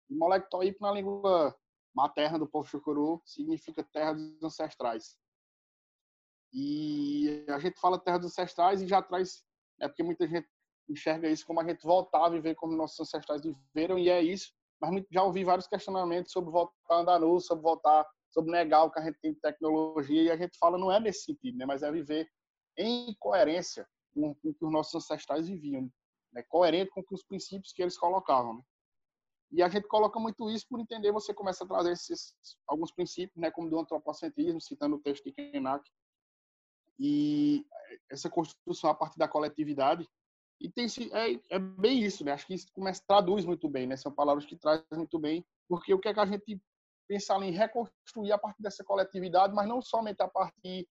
Limoleg 0.09 0.49
Toip, 0.49 0.77
na 0.81 0.91
língua 0.91 1.57
materna 1.95 2.37
do 2.37 2.47
povo 2.47 2.67
chucuru, 2.67 3.21
significa 3.25 3.87
terra 3.93 4.13
dos 4.13 4.43
ancestrais. 4.43 5.17
E 6.53 7.45
a 7.47 7.59
gente 7.59 7.79
fala 7.79 7.97
terra 7.97 8.17
dos 8.17 8.31
ancestrais 8.31 8.81
e 8.81 8.87
já 8.87 9.01
traz, 9.01 9.45
é 9.79 9.87
porque 9.87 10.03
muita 10.03 10.27
gente 10.27 10.49
enxerga 10.89 11.29
isso 11.29 11.45
como 11.45 11.61
a 11.61 11.63
gente 11.63 11.83
voltar 11.83 12.25
a 12.25 12.29
viver 12.29 12.55
como 12.55 12.75
nossos 12.75 12.99
ancestrais 12.99 13.43
viveram, 13.43 13.97
e 13.97 14.09
é 14.09 14.21
isso. 14.21 14.51
Mas 14.81 15.05
já 15.09 15.23
ouvi 15.23 15.45
vários 15.45 15.67
questionamentos 15.67 16.33
sobre 16.33 16.51
voltar 16.51 16.73
a 16.89 16.99
andar 16.99 17.19
nu, 17.19 17.39
sobre 17.39 17.63
voltar 17.63 18.05
sobre 18.31 18.51
negar 18.51 18.83
o 18.83 18.91
que 18.91 18.99
a 18.99 19.03
gente 19.03 19.19
tem 19.19 19.33
de 19.33 19.39
tecnologia, 19.39 20.23
e 20.23 20.31
a 20.31 20.37
gente 20.37 20.57
fala 20.57 20.77
não 20.77 20.91
é 20.91 20.99
nesse 20.99 21.23
sentido, 21.23 21.57
né? 21.57 21.65
mas 21.65 21.83
é 21.83 21.91
viver 21.91 22.29
em 22.77 23.15
coerência 23.19 23.87
com, 24.13 24.31
o 24.31 24.35
que 24.35 24.65
os 24.65 24.71
nossos 24.71 24.95
ancestrais 24.95 25.47
viviam, 25.47 25.91
né? 26.33 26.43
coerente 26.43 26.91
com 26.91 27.03
os 27.11 27.23
princípios 27.23 27.71
que 27.73 27.81
eles 27.81 27.97
colocavam. 27.97 28.55
Né? 28.55 28.61
E 29.51 29.63
a 29.63 29.69
gente 29.69 29.87
coloca 29.87 30.19
muito 30.19 30.49
isso 30.49 30.65
por 30.69 30.79
entender, 30.79 31.11
você 31.11 31.33
começa 31.33 31.63
a 31.63 31.67
trazer 31.67 31.93
esses, 31.93 32.33
alguns 32.67 32.91
princípios, 32.91 33.37
né, 33.37 33.49
como 33.49 33.69
do 33.69 33.79
antropocentrismo, 33.79 34.59
citando 34.59 34.97
o 34.97 35.01
texto 35.01 35.23
de 35.23 35.31
Krenak, 35.31 35.89
e 36.99 37.65
essa 38.11 38.29
construção 38.29 38.89
a 38.89 38.95
partir 38.95 39.17
da 39.17 39.27
coletividade, 39.27 40.07
e 40.59 40.69
tem 40.69 40.87
é, 41.13 41.55
é 41.55 41.59
bem 41.59 42.01
isso, 42.03 42.25
né? 42.25 42.31
Acho 42.31 42.47
que 42.47 42.55
isso 42.55 42.67
começa 42.73 43.03
traduz 43.07 43.45
muito 43.45 43.69
bem, 43.69 43.85
né? 43.85 43.95
São 43.95 44.11
palavras 44.11 44.45
que 44.45 44.55
trazem 44.55 44.85
muito 44.91 45.19
bem, 45.19 45.45
porque 45.69 45.93
o 45.93 45.99
que 45.99 46.09
é 46.09 46.13
que 46.13 46.19
a 46.19 46.25
gente 46.25 46.59
pensar 47.07 47.41
em 47.41 47.51
reconstruir 47.51 48.31
a 48.31 48.37
partir 48.37 48.61
dessa 48.61 48.83
coletividade, 48.83 49.53
mas 49.53 49.67
não 49.67 49.81
somente 49.81 50.21
a 50.21 50.27
partir 50.27 50.87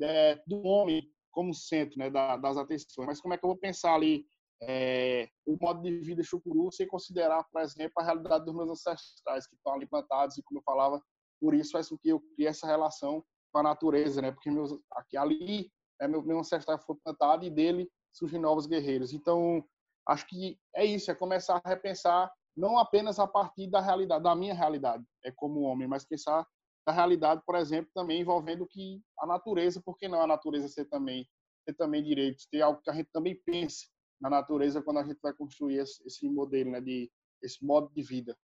é, 0.00 0.40
do 0.46 0.62
homem 0.62 1.08
como 1.30 1.54
centro 1.54 1.98
né, 1.98 2.10
da, 2.10 2.36
das 2.36 2.56
atenções, 2.56 3.06
mas 3.06 3.20
como 3.20 3.34
é 3.34 3.38
que 3.38 3.44
eu 3.44 3.50
vou 3.50 3.58
pensar 3.58 3.94
ali 3.94 4.26
é, 4.62 5.28
o 5.46 5.56
modo 5.60 5.82
de 5.82 5.98
vida 6.00 6.22
chucuru 6.22 6.72
sem 6.72 6.86
considerar, 6.86 7.44
por 7.44 7.60
exemplo, 7.60 7.92
a 7.98 8.02
realidade 8.02 8.44
dos 8.44 8.54
meus 8.54 8.70
ancestrais 8.70 9.46
que 9.46 9.54
estão 9.54 9.74
ali 9.74 9.86
plantados 9.86 10.36
e, 10.36 10.42
como 10.42 10.58
eu 10.58 10.64
falava, 10.64 11.00
por 11.40 11.54
isso 11.54 11.70
faz 11.70 11.88
com 11.88 11.98
que 11.98 12.08
eu 12.08 12.20
crie 12.34 12.46
essa 12.46 12.66
relação 12.66 13.24
com 13.52 13.60
a 13.60 13.62
natureza, 13.62 14.20
né? 14.20 14.32
Porque 14.32 14.50
meus, 14.50 14.76
aqui, 14.92 15.16
ali, 15.16 15.70
é, 16.00 16.08
meu, 16.08 16.22
meu 16.22 16.40
ancestral 16.40 16.78
foi 16.80 16.96
plantado 17.04 17.44
e 17.44 17.50
dele 17.50 17.88
surgem 18.12 18.40
novos 18.40 18.66
guerreiros. 18.66 19.12
Então, 19.12 19.64
acho 20.08 20.26
que 20.26 20.58
é 20.74 20.84
isso, 20.84 21.10
é 21.10 21.14
começar 21.14 21.60
a 21.62 21.68
repensar 21.68 22.30
não 22.58 22.78
apenas 22.78 23.18
a 23.18 23.26
partir 23.26 23.68
da 23.68 23.80
realidade, 23.80 24.22
da 24.22 24.34
minha 24.34 24.54
realidade, 24.54 25.04
é 25.24 25.30
como 25.30 25.60
homem, 25.60 25.86
mas 25.86 26.04
pensar 26.04 26.46
da 26.86 26.92
realidade, 26.92 27.42
por 27.46 27.54
exemplo, 27.54 27.90
também 27.94 28.20
envolvendo 28.20 28.66
que 28.66 29.00
a 29.20 29.26
natureza, 29.26 29.80
por 29.84 29.96
que 29.96 30.08
não 30.08 30.20
a 30.20 30.26
natureza 30.26 30.68
ser 30.68 30.86
também 30.86 31.26
ter 31.64 31.74
também 31.74 32.02
direitos, 32.02 32.46
ter 32.50 32.62
algo 32.62 32.80
que 32.82 32.90
a 32.90 32.94
gente 32.94 33.10
também 33.12 33.38
pense 33.44 33.88
na 34.20 34.30
natureza 34.30 34.82
quando 34.82 34.98
a 34.98 35.04
gente 35.04 35.18
vai 35.22 35.34
construir 35.34 35.76
esse, 35.76 36.02
esse 36.06 36.28
modelo, 36.28 36.70
né, 36.70 36.80
de 36.80 37.10
esse 37.42 37.64
modo 37.64 37.92
de 37.94 38.02
vida. 38.02 38.36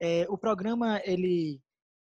É, 0.00 0.26
o 0.30 0.38
programa 0.38 1.00
ele 1.04 1.60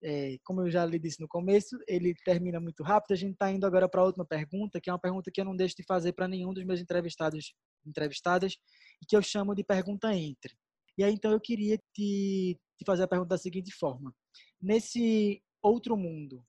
é, 0.04 0.38
como 0.44 0.62
eu 0.62 0.70
já 0.70 0.86
lhe 0.86 1.00
disse 1.00 1.20
no 1.20 1.28
começo, 1.28 1.76
ele 1.88 2.14
termina 2.24 2.60
muito 2.60 2.84
rápido. 2.84 3.14
A 3.14 3.16
gente 3.16 3.34
está 3.34 3.52
indo 3.52 3.66
agora 3.66 3.90
para 3.90 4.02
a 4.02 4.06
última 4.06 4.26
pergunta, 4.26 4.80
que 4.80 4.90
é 4.90 4.94
uma 4.94 5.00
pergunta 5.00 5.32
que 5.34 5.42
eu 5.42 5.46
não 5.46 5.56
deixo 5.56 5.76
de 5.76 5.84
fazer 5.84 6.14
para 6.14 6.28
nenhum 6.28 6.54
dos 6.54 6.64
meus 6.66 6.80
entrevistados, 6.80 7.56
entrevistadas, 7.86 8.54
e 9.02 9.06
que 9.08 9.16
eu 9.16 9.22
chamo 9.22 9.56
de 9.56 9.64
pergunta 9.64 10.14
entre. 10.14 10.54
E 10.98 11.04
aí, 11.04 11.14
então, 11.14 11.32
eu 11.32 11.40
queria 11.40 11.78
te, 11.94 12.60
te 12.78 12.86
fazer 12.86 13.04
a 13.04 13.08
pergunta 13.08 13.30
da 13.30 13.38
seguinte 13.38 13.72
forma: 13.72 14.14
nesse 14.62 15.44
outro 15.62 15.96
mundo, 15.96 16.44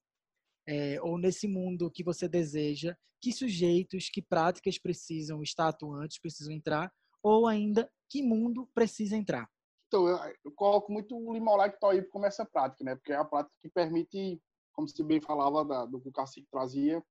é, 0.67 1.01
ou 1.03 1.19
nesse 1.19 1.47
mundo 1.47 1.91
que 1.91 2.03
você 2.03 2.29
deseja, 2.29 2.97
que 3.21 3.33
sujeitos, 3.33 4.09
que 4.09 4.23
práticas 4.23 4.79
precisam 4.79 5.43
estar 5.43 5.69
atuantes, 5.69 6.21
precisam 6.21 6.53
entrar, 6.53 6.93
ou 7.23 7.47
ainda 7.47 7.91
que 8.09 8.23
mundo 8.23 8.67
precisa 8.75 9.17
entrar? 9.17 9.49
Então, 9.89 10.07
eu, 10.07 10.19
eu 10.45 10.53
coloco 10.53 10.93
muito 10.93 11.17
o 11.17 11.33
Limolec 11.33 11.79
Toib 11.81 12.09
como 12.09 12.27
essa 12.27 12.45
prática, 12.45 12.85
né? 12.85 12.95
Porque 12.95 13.13
é 13.13 13.17
a 13.17 13.25
prática 13.25 13.55
que 13.63 13.71
permite, 13.71 14.41
como 14.73 14.89
se 14.89 15.03
bem 15.03 15.21
falava 15.21 15.65
da, 15.65 15.87
do 15.87 16.01
que 16.01 16.09
o 16.09 16.13
Cacique 16.13 16.47
trazia, 16.51 17.03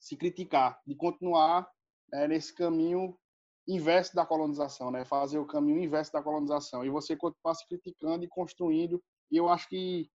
se 0.00 0.16
criticar, 0.16 0.80
de 0.86 0.94
continuar 0.94 1.68
né, 2.12 2.28
nesse 2.28 2.54
caminho 2.54 3.18
inverso 3.68 4.14
da 4.16 4.24
colonização, 4.24 4.90
né? 4.90 5.04
Fazer 5.04 5.38
o 5.38 5.46
caminho 5.46 5.82
inverso 5.82 6.10
da 6.10 6.22
colonização. 6.22 6.84
E 6.84 6.88
você 6.88 7.14
continuar 7.14 7.54
se 7.54 7.66
criticando 7.68 8.24
e 8.24 8.28
construindo. 8.28 9.02
E 9.30 9.36
eu 9.36 9.48
acho 9.48 9.68
que 9.68 10.10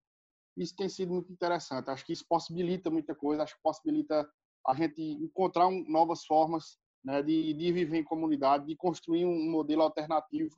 isso 0.58 0.76
tem 0.76 0.90
sido 0.90 1.14
muito 1.14 1.32
interessante. 1.32 1.90
Acho 1.90 2.04
que 2.04 2.14
isso 2.14 2.26
possibilita 2.28 2.90
muita 2.90 3.14
coisa. 3.14 3.44
Acho 3.44 3.56
que 3.56 3.62
possibilita 3.62 4.28
a 4.68 4.74
gente 4.74 5.02
encontrar 5.02 5.68
um, 5.68 5.86
novas 5.88 6.26
formas 6.26 6.80
né, 7.06 7.22
de, 7.22 7.54
de 7.54 7.72
viver 7.72 8.00
em 8.00 8.04
comunidade, 8.04 8.66
de 8.66 8.76
construir 8.76 9.26
um 9.26 9.50
modelo 9.52 9.84
alternativo 9.84 10.56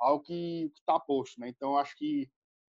ao 0.00 0.20
que 0.20 0.72
está 0.74 0.98
posto. 0.98 1.38
Né? 1.40 1.48
Então, 1.48 1.76
acho 1.76 1.96
que 1.98 2.30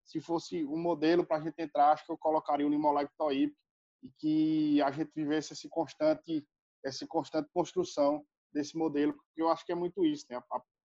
se 0.05 0.21
fosse 0.21 0.65
um 0.65 0.79
modelo 0.79 1.25
para 1.25 1.37
a 1.37 1.41
gente 1.41 1.61
entrar, 1.63 1.93
acho 1.93 2.05
que 2.05 2.11
eu 2.11 2.19
colocaria 2.19 2.67
o 2.67 2.71
Limolab 2.71 3.09
Toip 3.17 3.55
e 4.03 4.11
que 4.19 4.83
a 4.83 4.91
gente 4.91 5.13
vivesse 5.15 5.53
esse 5.53 5.69
constante, 5.69 6.45
essa 6.85 7.07
constante 7.07 7.49
construção 7.53 8.25
desse 8.53 8.77
modelo, 8.77 9.13
porque 9.13 9.43
eu 9.43 9.49
acho 9.49 9.65
que 9.65 9.73
é 9.73 9.75
muito 9.75 10.05
isso. 10.05 10.27
Né? 10.31 10.41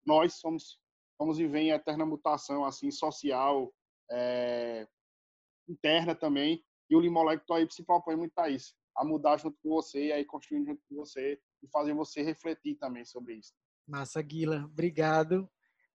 Nós 0.05 0.35
somos, 0.35 0.79
somos 1.17 1.37
viver 1.37 1.59
em 1.59 1.71
eterna 1.71 2.05
mutação 2.05 2.65
assim 2.65 2.91
social, 2.91 3.73
é, 4.11 4.87
interna 5.67 6.15
também, 6.15 6.63
e 6.89 6.95
o 6.95 6.99
Limolab 6.99 7.41
Toip 7.45 7.73
se 7.73 7.83
propõe 7.83 8.15
muito 8.15 8.37
a 8.37 8.49
isso, 8.49 8.73
a 8.95 9.03
mudar 9.03 9.37
junto 9.37 9.57
com 9.61 9.69
você 9.69 10.07
e 10.07 10.11
aí 10.11 10.25
construindo 10.25 10.67
junto 10.67 10.81
com 10.87 10.95
você 10.95 11.39
e 11.63 11.67
fazer 11.69 11.93
você 11.93 12.21
refletir 12.21 12.75
também 12.75 13.03
sobre 13.03 13.35
isso. 13.35 13.53
Massa, 13.87 14.21
Guila. 14.21 14.65
Obrigado. 14.65 15.49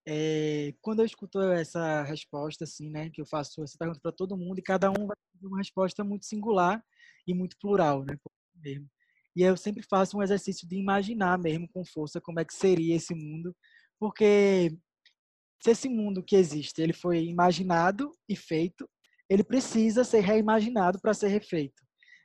É, 0.07 0.75
quando 0.81 1.01
eu 1.01 1.07
escuto 1.07 1.41
essa 1.41 2.03
resposta, 2.03 2.65
assim, 2.65 2.91
né, 2.91 3.11
que 3.11 3.21
eu 3.21 3.27
faço 3.27 3.63
essa 3.63 3.77
pergunta 3.79 4.01
para 4.01 4.13
todo 4.13 4.37
mundo 4.37 4.59
e 4.59 4.63
cada 4.63 4.91
um 4.91 5.07
vai 5.07 5.17
ter 5.39 5.47
uma 5.47 5.59
resposta 5.59 6.03
muito 6.03 6.27
singular 6.27 6.85
e 7.27 7.35
muito 7.35 7.57
plural, 7.59 8.05
né, 8.05 8.19
mesmo. 8.57 8.89
E 9.37 9.43
eu 9.43 9.57
sempre 9.57 9.83
faço 9.89 10.17
um 10.17 10.23
exercício 10.23 10.69
de 10.69 10.77
imaginar 10.77 11.39
mesmo 11.39 11.69
com 11.73 11.85
força 11.85 12.21
como 12.21 12.41
é 12.41 12.45
que 12.45 12.55
seria 12.55 12.97
esse 12.97 13.15
mundo, 13.15 13.55
porque 13.99 14.77
se 15.63 15.71
esse 15.71 15.89
mundo 15.89 16.23
que 16.23 16.37
existe, 16.37 16.81
ele 16.81 16.93
foi 16.93 17.25
imaginado 17.25 18.11
e 18.29 18.35
feito, 18.35 18.89
ele 19.29 19.45
precisa 19.45 20.03
ser 20.03 20.21
reimaginado 20.21 20.99
para 21.01 21.15
ser 21.15 21.29
refeito. 21.29 21.83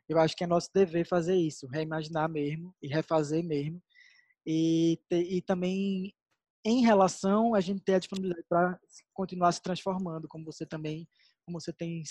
Eu 0.08 0.20
acho 0.20 0.36
que 0.36 0.44
é 0.44 0.48
nosso 0.48 0.70
dever 0.74 1.06
fazer 1.08 1.36
isso, 1.36 1.68
reimaginar 1.68 2.30
mesmo 2.30 2.74
e 2.82 2.88
refazer 2.88 3.44
mesmo. 3.44 3.82
E, 4.46 5.00
e 5.12 5.42
também 5.42 6.14
em 6.64 6.82
relação 6.84 7.54
a 7.54 7.62
gente 7.62 7.84
ter 7.84 7.96
a 7.96 8.00
disponibilidade 8.00 8.46
para 8.50 8.80
continuar 9.14 9.52
se 9.52 9.62
transformando, 9.62 10.28
como 10.28 10.46
você 10.46 10.66
também, 10.66 11.08
como 11.46 11.60
você 11.60 11.74
tem, 11.74 12.02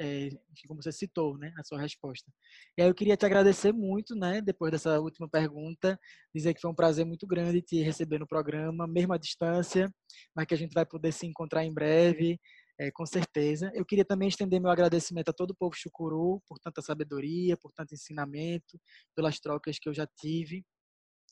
é, 0.00 0.30
como 0.66 0.82
você 0.82 0.90
citou, 0.90 1.36
né, 1.36 1.52
a 1.58 1.62
sua 1.62 1.78
resposta. 1.78 2.32
E 2.76 2.82
aí 2.82 2.88
eu 2.88 2.94
queria 2.94 3.16
te 3.16 3.26
agradecer 3.26 3.72
muito, 3.72 4.14
né, 4.14 4.40
depois 4.40 4.72
dessa 4.72 4.98
última 4.98 5.28
pergunta, 5.28 5.98
dizer 6.34 6.54
que 6.54 6.60
foi 6.60 6.70
um 6.70 6.74
prazer 6.74 7.04
muito 7.04 7.26
grande 7.26 7.60
te 7.60 7.82
receber 7.82 8.18
no 8.18 8.26
programa, 8.26 8.86
mesmo 8.86 9.12
à 9.12 9.18
distância, 9.18 9.92
mas 10.34 10.46
que 10.46 10.54
a 10.54 10.56
gente 10.56 10.72
vai 10.72 10.86
poder 10.86 11.12
se 11.12 11.26
encontrar 11.26 11.64
em 11.64 11.72
breve, 11.72 12.40
é, 12.78 12.90
com 12.90 13.04
certeza. 13.04 13.70
Eu 13.74 13.84
queria 13.84 14.04
também 14.04 14.28
estender 14.28 14.58
meu 14.58 14.70
agradecimento 14.70 15.28
a 15.28 15.34
todo 15.34 15.50
o 15.50 15.56
povo 15.56 15.76
chucuru 15.76 16.42
por 16.48 16.58
tanta 16.58 16.80
sabedoria, 16.80 17.54
por 17.58 17.70
tanto 17.72 17.92
ensinamento, 17.92 18.80
pelas 19.14 19.38
trocas 19.38 19.78
que 19.78 19.86
eu 19.86 19.92
já 19.92 20.06
tive. 20.18 20.64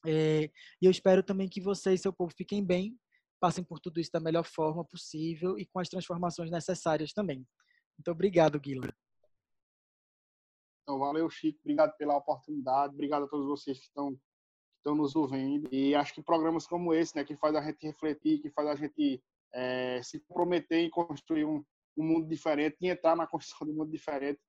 É, 0.06 0.44
e 0.80 0.84
eu 0.84 0.90
espero 0.90 1.22
também 1.22 1.48
que 1.48 1.60
você 1.60 1.94
e 1.94 1.98
seu 1.98 2.12
povo 2.12 2.32
fiquem 2.36 2.62
bem, 2.62 2.94
passem 3.40 3.64
por 3.64 3.80
tudo 3.80 3.98
isso 3.98 4.10
da 4.12 4.20
melhor 4.20 4.44
forma 4.44 4.84
possível 4.84 5.58
e 5.58 5.64
com 5.64 5.80
as 5.80 5.88
transformações 5.88 6.50
necessárias 6.50 7.14
também. 7.14 7.46
Muito 7.98 8.10
obrigado, 8.10 8.60
Guilherme. 8.60 8.94
Então, 10.82 10.98
valeu, 10.98 11.28
Chico. 11.28 11.58
Obrigado 11.60 11.96
pela 11.96 12.16
oportunidade. 12.16 12.94
Obrigado 12.94 13.24
a 13.24 13.28
todos 13.28 13.46
vocês 13.46 13.78
que 13.78 13.84
estão, 13.84 14.14
que 14.14 14.90
nos 14.90 15.14
ouvindo. 15.16 15.68
E 15.72 15.94
acho 15.94 16.14
que 16.14 16.22
programas 16.22 16.66
como 16.66 16.94
esse, 16.94 17.14
né, 17.16 17.24
que 17.24 17.36
faz 17.36 17.54
a 17.54 17.60
gente 17.60 17.86
refletir, 17.86 18.40
que 18.40 18.50
faz 18.50 18.68
a 18.68 18.74
gente 18.74 19.22
é, 19.52 20.00
se 20.02 20.20
comprometer 20.20 20.78
em 20.78 20.88
construir 20.88 21.44
um, 21.44 21.62
um 21.96 22.04
mundo 22.04 22.28
diferente, 22.28 22.76
e 22.80 22.88
entrar 22.88 23.16
na 23.16 23.26
construção 23.26 23.66
de 23.66 23.74
um 23.74 23.76
mundo 23.76 23.90
diferente, 23.90 24.40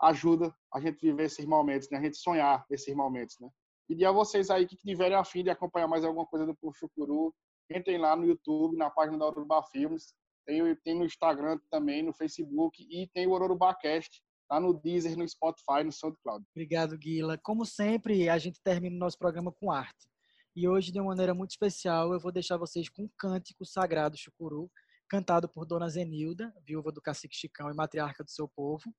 ajuda 0.00 0.54
a 0.72 0.80
gente 0.80 1.00
viver 1.00 1.24
esses 1.24 1.44
momentos, 1.44 1.88
né? 1.90 1.98
A 1.98 2.02
gente 2.02 2.18
sonhar 2.18 2.64
esses 2.70 2.94
momentos, 2.94 3.36
né? 3.40 3.50
Pedir 3.88 4.04
a 4.04 4.12
vocês 4.12 4.50
aí 4.50 4.66
que 4.66 4.76
tiverem 4.76 5.16
a 5.16 5.24
fim 5.24 5.42
de 5.42 5.50
acompanhar 5.50 5.88
mais 5.88 6.04
alguma 6.04 6.26
coisa 6.26 6.46
do 6.46 6.54
Puxucuru, 6.54 7.34
entrem 7.68 7.98
lá 7.98 8.14
no 8.14 8.24
YouTube, 8.24 8.76
na 8.76 8.90
página 8.90 9.18
da 9.18 9.26
Urubá 9.26 9.62
Filmes, 9.64 10.14
tem, 10.50 10.76
tem 10.82 10.98
no 10.98 11.04
Instagram 11.04 11.58
também, 11.70 12.02
no 12.02 12.12
Facebook 12.12 12.82
e 12.82 13.08
tem 13.14 13.26
o 13.28 13.30
Urubacast 13.30 14.20
lá 14.50 14.58
no 14.58 14.74
Deezer, 14.74 15.16
no 15.16 15.28
Spotify, 15.28 15.84
no 15.84 15.92
SoundCloud. 15.92 16.44
Obrigado, 16.50 16.98
Guila. 16.98 17.38
Como 17.38 17.64
sempre, 17.64 18.28
a 18.28 18.36
gente 18.36 18.60
termina 18.60 18.96
o 18.96 18.98
nosso 18.98 19.16
programa 19.16 19.52
com 19.52 19.70
arte. 19.70 20.10
E 20.56 20.66
hoje, 20.66 20.90
de 20.90 20.98
uma 20.98 21.10
maneira 21.10 21.32
muito 21.32 21.50
especial, 21.50 22.12
eu 22.12 22.18
vou 22.18 22.32
deixar 22.32 22.56
vocês 22.56 22.88
com 22.88 23.04
um 23.04 23.10
cântico 23.16 23.64
sagrado 23.64 24.18
Chucuru, 24.18 24.68
cantado 25.08 25.48
por 25.48 25.64
Dona 25.64 25.88
Zenilda, 25.88 26.52
viúva 26.66 26.90
do 26.90 27.00
cacique 27.00 27.36
Chicão 27.36 27.70
e 27.70 27.74
matriarca 27.74 28.24
do 28.24 28.30
seu 28.30 28.48
povo. 28.48 28.92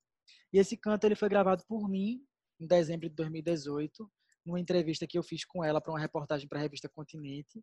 E 0.54 0.58
esse 0.58 0.74
canto 0.74 1.04
ele 1.04 1.14
foi 1.14 1.28
gravado 1.28 1.62
por 1.68 1.86
mim 1.86 2.24
em 2.58 2.66
dezembro 2.66 3.10
de 3.10 3.14
2018, 3.14 4.10
numa 4.46 4.58
entrevista 4.58 5.06
que 5.06 5.18
eu 5.18 5.22
fiz 5.22 5.44
com 5.44 5.62
ela 5.62 5.82
para 5.82 5.92
uma 5.92 6.00
reportagem 6.00 6.48
para 6.48 6.58
a 6.58 6.62
revista 6.62 6.88
Continente. 6.88 7.62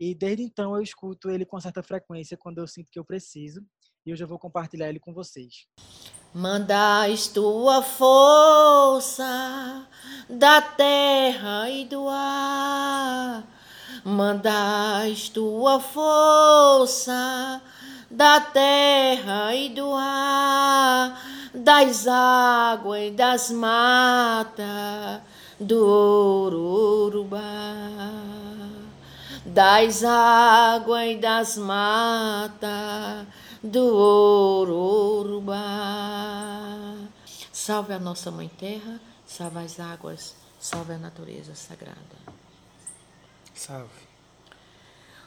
E 0.00 0.14
desde 0.14 0.42
então 0.42 0.74
eu 0.74 0.82
escuto 0.82 1.28
ele 1.28 1.44
com 1.44 1.60
certa 1.60 1.82
frequência 1.82 2.34
quando 2.34 2.56
eu 2.56 2.66
sinto 2.66 2.90
que 2.90 2.98
eu 2.98 3.04
preciso, 3.04 3.62
e 4.06 4.10
hoje 4.10 4.24
eu 4.24 4.28
vou 4.28 4.38
compartilhar 4.38 4.88
ele 4.88 4.98
com 4.98 5.12
vocês. 5.12 5.66
Mandais 6.32 7.28
tua 7.28 7.82
força 7.82 9.86
da 10.26 10.62
terra 10.62 11.68
e 11.68 11.84
do 11.84 12.08
ar, 12.08 13.46
mandais 14.02 15.28
tua 15.28 15.78
força 15.80 17.60
da 18.10 18.40
terra 18.40 19.54
e 19.54 19.68
do 19.68 19.92
ar, 19.92 21.22
das 21.52 22.06
águas 22.06 23.02
e 23.02 23.10
das 23.10 23.50
matas 23.50 25.20
do 25.60 27.04
Urubá, 27.04 27.38
das 29.44 30.04
águas 30.04 31.10
e 31.10 31.16
das 31.16 31.56
matas 31.56 33.26
do 33.62 33.84
Urubá. 35.20 35.56
Salve 37.52 37.94
a 37.94 37.98
nossa 37.98 38.30
Mãe 38.30 38.48
Terra, 38.48 39.00
salve 39.26 39.58
as 39.58 39.78
águas, 39.80 40.34
salve 40.58 40.94
a 40.94 40.98
natureza 40.98 41.54
sagrada. 41.54 41.98
Salve. 43.54 44.08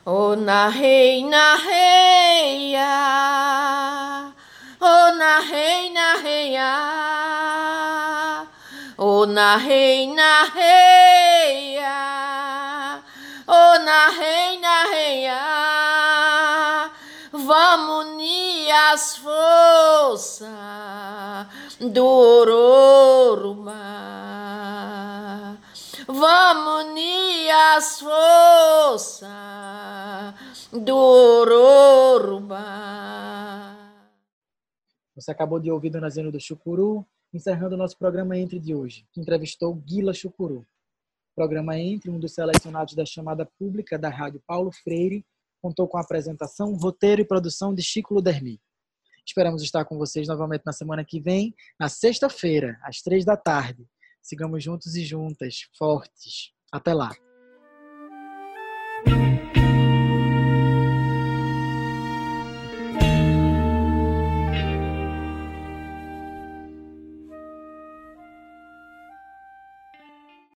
Oh, 0.06 0.36
na 0.36 0.67
rei, 0.67 1.23
na 1.23 1.56
reia, 1.56 2.84
oh, 4.82 5.12
na 5.15 5.39
rei, 5.39 5.93
na 5.93 6.15
reia. 6.15 7.13
Oh, 8.95 9.26
na 9.26 9.58
reina, 9.58 10.43
reia, 10.54 11.89
as 18.93 19.17
forças 19.17 20.49
do 21.79 22.06
Ororubá. 22.06 23.73
Vamos 26.06 26.86
unir 26.86 27.49
as 27.75 27.99
forças 27.99 29.32
do 30.71 30.95
Ororubá. 30.95 32.56
Você 35.15 35.32
acabou 35.32 35.60
de 35.60 35.71
ouvir 35.71 35.89
Dona 35.89 36.12
Zeno 36.12 36.32
do 36.32 36.39
Chucuru, 36.39 37.03
encerrando 37.34 37.73
o 37.73 37.77
nosso 37.77 37.97
programa 37.97 38.38
Entre 38.38 38.60
de 38.60 38.75
hoje, 38.75 39.08
que 39.12 39.19
entrevistou 39.19 39.73
Guila 39.73 40.13
Chucuru. 40.13 40.67
Programa 41.36 41.79
Entre, 41.79 42.12
um 42.12 42.19
dos 42.19 42.36
selecionados 42.36 42.93
da 42.93 43.08
chamada 43.08 43.43
pública 43.58 43.97
da 43.97 44.10
Rádio 44.10 44.39
Paulo 44.45 44.71
Freire, 44.71 45.25
contou 45.63 45.88
com 45.88 45.97
a 45.97 46.01
apresentação, 46.01 46.75
roteiro 46.75 47.23
e 47.23 47.25
produção 47.25 47.73
de 47.73 47.82
Chico 47.82 48.13
Ludermi. 48.13 48.62
Esperamos 49.25 49.63
estar 49.63 49.86
com 49.86 49.97
vocês 49.97 50.27
novamente 50.27 50.63
na 50.65 50.73
semana 50.73 51.03
que 51.05 51.19
vem, 51.19 51.55
na 51.79 51.89
sexta-feira, 51.89 52.77
às 52.83 53.01
três 53.01 53.23
da 53.23 53.38
tarde. 53.38 53.86
Sigamos 54.21 54.63
juntos 54.63 54.95
e 54.95 55.03
juntas, 55.03 55.69
fortes. 55.77 56.51
Até 56.71 56.93
lá! 56.93 57.12